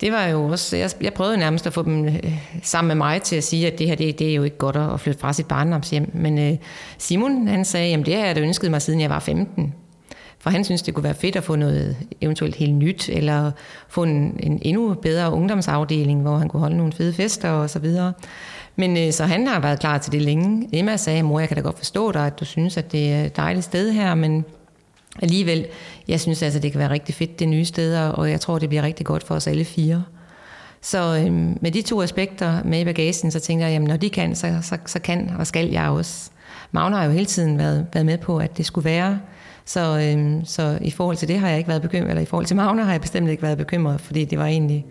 Det 0.00 0.12
var 0.12 0.26
jo 0.26 0.44
også, 0.44 0.76
jeg, 0.76 0.90
jeg 1.00 1.14
prøvede 1.14 1.36
nærmest 1.36 1.66
at 1.66 1.72
få 1.72 1.82
dem 1.82 2.04
øh, 2.04 2.38
sammen 2.62 2.88
med 2.88 2.94
mig 2.94 3.22
til 3.22 3.36
at 3.36 3.44
sige, 3.44 3.66
at 3.66 3.78
det 3.78 3.86
her, 3.86 3.94
det, 3.94 4.18
det 4.18 4.30
er 4.30 4.34
jo 4.34 4.42
ikke 4.42 4.58
godt 4.58 4.76
at 4.76 5.00
flytte 5.00 5.20
fra 5.20 5.32
sit 5.32 5.46
barndomshjem. 5.46 6.10
Men 6.14 6.38
øh, 6.38 6.56
Simon, 6.98 7.48
han 7.48 7.64
sagde, 7.64 7.94
at 7.94 8.06
det 8.06 8.14
har 8.14 8.26
jeg 8.26 8.36
da 8.36 8.40
ønsket 8.40 8.70
mig, 8.70 8.82
siden 8.82 9.00
jeg 9.00 9.10
var 9.10 9.18
15. 9.18 9.74
For 10.44 10.50
han 10.50 10.64
synes, 10.64 10.82
det 10.82 10.94
kunne 10.94 11.04
være 11.04 11.14
fedt 11.14 11.36
at 11.36 11.44
få 11.44 11.56
noget 11.56 11.96
eventuelt 12.20 12.56
helt 12.56 12.74
nyt, 12.74 13.08
eller 13.08 13.50
få 13.88 14.02
en, 14.02 14.40
en 14.40 14.58
endnu 14.62 14.94
bedre 14.94 15.32
ungdomsafdeling, 15.32 16.22
hvor 16.22 16.36
han 16.36 16.48
kunne 16.48 16.60
holde 16.60 16.76
nogle 16.76 16.92
fede 16.92 17.12
fester 17.12 17.50
og 17.50 17.70
så 17.70 17.78
videre. 17.78 18.12
Men 18.76 18.96
øh, 18.96 19.12
så 19.12 19.24
han 19.24 19.46
har 19.46 19.60
været 19.60 19.80
klar 19.80 19.98
til 19.98 20.12
det 20.12 20.22
længe. 20.22 20.68
Emma 20.72 20.96
sagde, 20.96 21.22
mor, 21.22 21.40
jeg 21.40 21.48
kan 21.48 21.56
da 21.56 21.62
godt 21.62 21.78
forstå 21.78 22.12
dig, 22.12 22.26
at 22.26 22.40
du 22.40 22.44
synes, 22.44 22.76
at 22.76 22.92
det 22.92 23.12
er 23.12 23.24
et 23.24 23.36
dejligt 23.36 23.64
sted 23.64 23.92
her, 23.92 24.14
men 24.14 24.44
alligevel, 25.22 25.66
jeg 26.08 26.20
synes 26.20 26.42
altså, 26.42 26.58
det 26.58 26.72
kan 26.72 26.78
være 26.78 26.90
rigtig 26.90 27.14
fedt, 27.14 27.38
det 27.38 27.48
nye 27.48 27.64
sted, 27.64 27.98
og 27.98 28.30
jeg 28.30 28.40
tror, 28.40 28.58
det 28.58 28.68
bliver 28.68 28.82
rigtig 28.82 29.06
godt 29.06 29.22
for 29.22 29.34
os 29.34 29.46
alle 29.46 29.64
fire. 29.64 30.04
Så 30.80 31.22
øhm, 31.24 31.58
med 31.60 31.70
de 31.70 31.82
to 31.82 32.02
aspekter 32.02 32.62
med 32.64 32.80
i 32.80 32.84
bagagen, 32.84 33.30
så 33.30 33.40
tænker 33.40 33.66
jeg, 33.66 33.72
jamen 33.72 33.88
når 33.88 33.96
de 33.96 34.10
kan, 34.10 34.34
så, 34.34 34.58
så, 34.62 34.78
så 34.86 34.98
kan 34.98 35.30
og 35.38 35.46
skal 35.46 35.70
jeg 35.70 35.88
også. 35.88 36.30
Magne 36.72 36.96
har 36.96 37.04
jo 37.04 37.10
hele 37.10 37.26
tiden 37.26 37.58
været, 37.58 37.86
været 37.92 38.06
med 38.06 38.18
på, 38.18 38.38
at 38.38 38.56
det 38.56 38.66
skulle 38.66 38.84
være. 38.84 39.18
Så, 39.64 39.98
øhm, 39.98 40.44
så 40.44 40.78
i 40.82 40.90
forhold 40.90 41.16
til 41.16 41.28
det 41.28 41.38
har 41.38 41.48
jeg 41.48 41.58
ikke 41.58 41.68
været 41.68 41.82
bekymret, 41.82 42.08
eller 42.08 42.22
i 42.22 42.24
forhold 42.24 42.46
til 42.46 42.56
Magne 42.56 42.84
har 42.84 42.92
jeg 42.92 43.00
bestemt 43.00 43.30
ikke 43.30 43.42
været 43.42 43.58
bekymret, 43.58 44.00
fordi 44.00 44.24
det 44.24 44.38
var 44.38 44.46
egentlig 44.46 44.86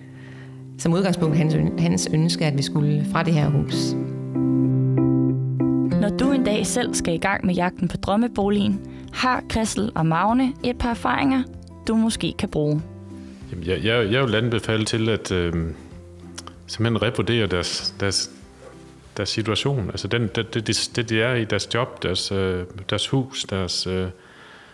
som 0.78 0.94
udgangspunkt 0.94 1.38
hans, 1.38 1.56
hans 1.80 2.10
ønske, 2.14 2.46
at 2.46 2.58
vi 2.58 2.62
skulle 2.62 3.06
fra 3.12 3.24
det 3.24 3.34
her 3.34 3.50
hus. 3.50 3.94
Når 6.02 6.10
du 6.10 6.32
en 6.32 6.44
dag 6.44 6.68
selv 6.68 6.94
skal 6.94 7.14
i 7.14 7.18
gang 7.18 7.46
med 7.46 7.56
jagten 7.56 7.88
på 7.88 7.98
drømmeboligen, 7.98 8.82
har 9.14 9.44
Christel 9.52 9.92
og 9.96 10.06
Magne 10.06 10.54
et 10.64 10.78
par 10.78 10.90
erfaringer, 10.90 11.44
du 11.88 11.96
måske 11.96 12.34
kan 12.40 12.50
bruge. 12.50 12.82
Jamen, 13.52 13.66
jeg, 13.66 13.84
jeg, 13.84 14.12
jeg 14.12 14.24
vil 14.24 14.36
anbefale 14.36 14.86
til 14.86 15.10
at 15.10 15.32
øh, 15.32 15.54
simpelthen 16.68 17.02
revurdere 17.02 17.48
deres, 17.48 17.96
deres, 18.00 18.32
deres 19.18 19.30
situation. 19.30 19.90
Altså 19.90 20.08
den, 20.08 20.30
det, 20.36 20.54
det, 20.54 20.92
det, 20.96 21.10
de 21.10 21.22
er 21.22 21.36
i 21.36 21.46
deres 21.46 21.74
job, 21.74 22.04
deres, 22.04 22.32
øh, 22.32 22.64
deres 22.90 23.08
hus, 23.08 23.44
deres 23.44 23.88
øh, 23.88 24.08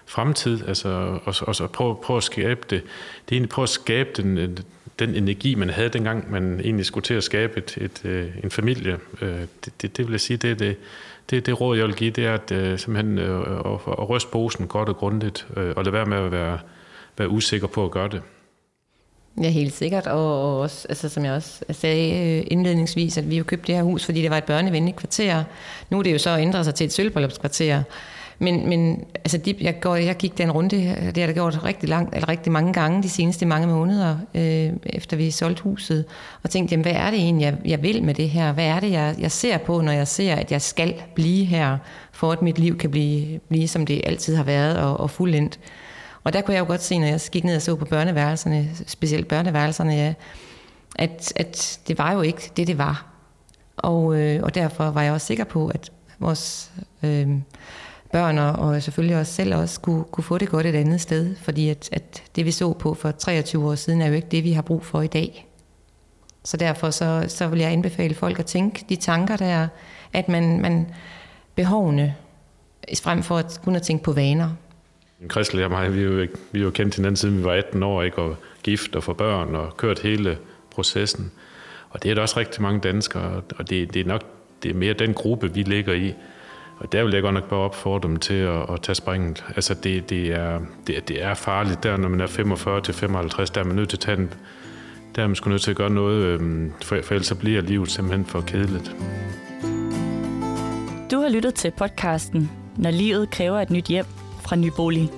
fremtid. 0.09 0.67
Altså, 0.67 0.89
og, 1.25 1.35
og, 1.41 1.55
og 1.61 1.71
prøve, 1.71 1.95
prøve 1.95 2.17
at 2.17 2.23
skabe 2.23 2.61
det. 2.69 2.81
Det 3.25 3.31
er 3.31 3.31
egentlig 3.31 3.49
prøve 3.49 3.63
at 3.63 3.69
skabe 3.69 4.09
den, 4.17 4.57
den 4.99 5.15
energi, 5.15 5.55
man 5.55 5.69
havde 5.69 5.89
dengang, 5.89 6.31
man 6.31 6.59
egentlig 6.59 6.85
skulle 6.85 7.03
til 7.03 7.13
at 7.13 7.23
skabe 7.23 7.57
et, 7.57 7.77
et, 7.77 8.05
øh, 8.05 8.27
en 8.43 8.51
familie. 8.51 8.97
Øh, 9.21 9.41
det, 9.65 9.73
det, 9.81 9.97
det 9.97 10.05
vil 10.05 10.11
jeg 10.11 10.21
sige, 10.21 10.37
det 10.37 10.51
er 10.51 10.55
det, 10.55 10.77
det, 11.29 11.45
det 11.45 11.61
råd, 11.61 11.77
jeg 11.77 11.85
vil 11.85 11.95
give, 11.95 12.11
det 12.11 12.25
er 12.25 12.33
at, 12.33 12.51
øh, 12.51 12.79
simpelthen 12.79 13.17
øh, 13.17 13.41
at, 13.49 13.79
at 13.87 14.09
ryste 14.09 14.29
posen 14.31 14.67
godt 14.67 14.89
og 14.89 14.95
grundigt, 14.95 15.47
øh, 15.57 15.73
og 15.75 15.83
lade 15.83 15.93
være 15.93 16.05
med 16.05 16.17
at 16.17 16.31
være, 16.31 16.59
være 17.17 17.29
usikker 17.29 17.67
på 17.67 17.85
at 17.85 17.91
gøre 17.91 18.09
det. 18.09 18.21
Ja, 19.41 19.49
helt 19.49 19.73
sikkert, 19.73 20.07
og 20.07 20.59
også, 20.59 20.87
altså, 20.89 21.09
som 21.09 21.25
jeg 21.25 21.33
også 21.33 21.63
sagde 21.71 22.37
øh, 22.37 22.43
indledningsvis, 22.47 23.17
at 23.17 23.29
vi 23.29 23.37
jo 23.37 23.43
købte 23.43 23.67
det 23.67 23.75
her 23.75 23.83
hus, 23.83 24.05
fordi 24.05 24.21
det 24.21 24.31
var 24.31 24.37
et 24.37 24.43
børnevenligt 24.43 24.97
kvarter. 24.97 25.43
Nu 25.89 25.99
er 25.99 26.03
det 26.03 26.13
jo 26.13 26.17
så 26.17 26.37
ændret 26.37 26.65
sig 26.65 26.75
til 26.75 26.85
et 26.85 26.93
sølvbryllupskvarter. 26.93 27.83
Men, 28.39 28.69
men 28.69 29.05
altså, 29.15 29.37
de, 29.37 29.55
jeg, 29.61 29.79
går, 29.81 29.95
jeg 29.95 30.15
gik 30.15 30.37
den 30.37 30.51
runde, 30.51 30.69
det 30.69 31.17
har 31.17 31.25
jeg 31.25 31.33
gjort 31.33 31.63
rigtig, 31.63 31.89
langt, 31.89 32.15
eller 32.15 32.29
rigtig 32.29 32.51
mange 32.51 32.73
gange 32.73 33.03
de 33.03 33.09
seneste 33.09 33.45
mange 33.45 33.67
måneder, 33.67 34.17
øh, 34.35 34.71
efter 34.85 35.17
vi 35.17 35.31
solgte 35.31 35.63
huset, 35.63 36.05
og 36.43 36.49
tænkte, 36.49 36.73
jamen, 36.73 36.81
hvad 36.83 36.93
er 36.93 37.09
det 37.09 37.19
egentlig, 37.19 37.45
jeg, 37.45 37.57
jeg 37.65 37.81
vil 37.83 38.03
med 38.03 38.13
det 38.13 38.29
her? 38.29 38.53
Hvad 38.53 38.65
er 38.65 38.79
det, 38.79 38.91
jeg, 38.91 39.15
jeg 39.19 39.31
ser 39.31 39.57
på, 39.57 39.81
når 39.81 39.91
jeg 39.91 40.07
ser, 40.07 40.35
at 40.35 40.51
jeg 40.51 40.61
skal 40.61 41.01
blive 41.15 41.45
her, 41.45 41.77
for 42.11 42.31
at 42.31 42.41
mit 42.41 42.59
liv 42.59 42.77
kan 42.77 42.91
blive, 42.91 43.39
blive 43.39 43.67
som 43.67 43.85
det 43.85 44.01
altid 44.05 44.35
har 44.35 44.43
været, 44.43 44.77
og, 44.77 44.99
og 44.99 45.09
fuldendt? 45.09 45.59
Og 46.23 46.33
der 46.33 46.41
kunne 46.41 46.53
jeg 46.53 46.61
jo 46.61 46.67
godt 46.67 46.83
se, 46.83 46.99
når 46.99 47.07
jeg 47.07 47.19
gik 47.31 47.43
ned 47.43 47.55
og 47.55 47.61
så 47.61 47.75
på 47.75 47.85
børneværelserne, 47.85 48.69
specielt 48.87 49.27
børneværelserne, 49.27 49.93
ja, 49.93 50.13
at, 50.95 51.33
at 51.35 51.79
det 51.87 51.97
var 51.97 52.11
jo 52.11 52.21
ikke 52.21 52.51
det, 52.57 52.67
det 52.67 52.77
var. 52.77 53.05
Og, 53.77 54.15
øh, 54.15 54.43
og 54.43 54.55
derfor 54.55 54.89
var 54.91 55.01
jeg 55.01 55.13
også 55.13 55.27
sikker 55.27 55.43
på, 55.43 55.67
at 55.67 55.91
vores 56.19 56.71
øh, 57.03 57.27
børn 58.11 58.37
og 58.37 58.83
selvfølgelig 58.83 59.17
også 59.17 59.33
selv 59.33 59.55
også 59.55 59.79
kunne, 59.79 60.03
kunne 60.03 60.23
få 60.23 60.37
det 60.37 60.49
godt 60.49 60.65
et 60.65 60.75
andet 60.75 61.01
sted, 61.01 61.35
fordi 61.35 61.69
at, 61.69 61.89
at 61.91 62.23
det 62.35 62.45
vi 62.45 62.51
så 62.51 62.73
på 62.73 62.93
for 62.93 63.11
23 63.11 63.65
år 63.69 63.75
siden 63.75 64.01
er 64.01 64.07
jo 64.07 64.13
ikke 64.13 64.27
det, 64.31 64.43
vi 64.43 64.51
har 64.51 64.61
brug 64.61 64.85
for 64.85 65.01
i 65.01 65.07
dag. 65.07 65.47
Så 66.43 66.57
derfor 66.57 66.89
så, 66.89 67.25
så 67.27 67.47
vil 67.47 67.59
jeg 67.59 67.71
anbefale 67.71 68.15
folk 68.15 68.39
at 68.39 68.45
tænke 68.45 68.85
de 68.89 68.95
tanker 68.95 69.37
der, 69.37 69.67
at 70.13 70.29
man, 70.29 70.61
man 70.61 70.87
behovene, 71.55 72.15
frem 73.03 73.23
for 73.23 73.37
at 73.37 73.59
kun 73.63 73.75
at 73.75 73.81
tænke 73.81 74.03
på 74.03 74.13
vaner. 74.13 74.49
Christel 75.31 75.63
og 75.63 75.69
mig, 75.69 75.93
vi 75.93 75.99
er 75.99 76.03
jo, 76.03 76.27
vi 76.51 76.59
er 76.59 76.63
jo 76.63 76.69
kendt 76.69 76.95
hinanden 76.95 77.15
siden 77.15 77.37
vi 77.37 77.43
var 77.43 77.53
18 77.53 77.83
år, 77.83 78.03
ikke? 78.03 78.17
og 78.17 78.35
gift 78.63 78.95
og 78.95 79.03
for 79.03 79.13
børn, 79.13 79.55
og 79.55 79.77
kørt 79.77 79.99
hele 79.99 80.37
processen. 80.71 81.31
Og 81.89 82.03
det 82.03 82.11
er 82.11 82.15
der 82.15 82.21
også 82.21 82.39
rigtig 82.39 82.61
mange 82.61 82.79
danskere, 82.79 83.41
og 83.55 83.69
det, 83.69 83.93
det 83.93 83.99
er 83.99 84.05
nok 84.05 84.21
det 84.63 84.71
er 84.71 84.75
mere 84.75 84.93
den 84.93 85.13
gruppe, 85.13 85.53
vi 85.53 85.63
ligger 85.63 85.93
i, 85.93 86.13
og 86.79 86.91
der 86.91 87.03
vil 87.03 87.13
jeg 87.13 87.21
godt 87.21 87.33
nok 87.33 87.49
bare 87.49 87.59
opfordre 87.59 88.09
dem 88.09 88.17
til 88.17 88.33
at, 88.33 88.69
at 88.69 88.81
tage 88.81 88.95
springet. 88.95 89.45
Altså 89.55 89.73
det, 89.73 90.09
det, 90.09 90.27
er, 90.27 90.59
det, 90.87 91.07
det 91.07 91.23
er 91.23 91.33
farligt 91.33 91.83
der, 91.83 91.97
når 91.97 92.09
man 92.09 92.21
er 92.21 92.27
45 92.27 92.81
til 92.81 92.93
55, 92.93 93.49
der 93.49 93.61
er 93.61 93.65
man 93.65 93.75
nødt 93.75 93.89
til 93.89 93.97
at 93.97 94.01
tage 94.01 94.17
den, 94.17 94.33
der 95.15 95.23
er 95.23 95.27
man 95.27 95.35
sgu 95.35 95.49
nødt 95.49 95.61
til 95.61 95.71
at 95.71 95.77
gøre 95.77 95.89
noget, 95.89 96.23
øhm, 96.23 96.73
for, 96.83 96.97
for 97.03 97.13
ellers 97.13 97.27
så 97.27 97.35
bliver 97.35 97.61
livet 97.61 97.91
simpelthen 97.91 98.25
for 98.25 98.41
kedeligt. 98.41 98.95
Du 101.11 101.21
har 101.21 101.29
lyttet 101.29 101.53
til 101.53 101.71
podcasten 101.71 102.51
Når 102.77 102.91
livet 102.91 103.29
kræver 103.29 103.59
et 103.59 103.69
nyt 103.69 103.85
hjem 103.85 104.05
fra 104.41 104.55
Nybolig, 104.55 105.09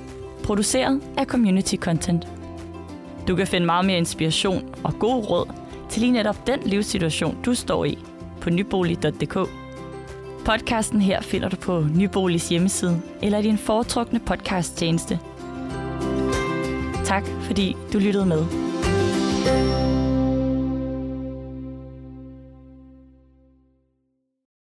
produceret 0.44 1.02
af 1.18 1.26
Community 1.26 1.76
Content. 1.76 2.28
Du 3.28 3.36
kan 3.36 3.48
finde 3.48 3.66
meget 3.66 3.86
mere 3.86 3.98
inspiration 3.98 4.76
og 4.84 4.94
god 5.00 5.30
råd 5.30 5.46
til 5.90 6.02
lige 6.02 6.12
netop 6.12 6.48
den 6.48 6.60
livssituation, 6.66 7.38
du 7.46 7.54
står 7.54 7.86
i 7.86 7.98
på 8.42 8.50
nybolig.dk. 8.50 9.61
Podcasten 10.46 11.02
her 11.02 11.22
finder 11.22 11.50
du 11.50 11.56
på 11.56 11.82
Nyboligs 11.96 12.50
hjemmeside 12.50 13.02
eller 13.22 13.40
i 13.40 13.42
din 13.42 13.58
foretrukne 13.58 14.20
podcasttjeneste. 14.20 15.20
Tak 17.06 17.24
fordi 17.42 17.76
du 17.94 18.00
lyttede 18.00 18.26
med. 18.26 18.46
thank 19.44 19.96
you 19.96 20.01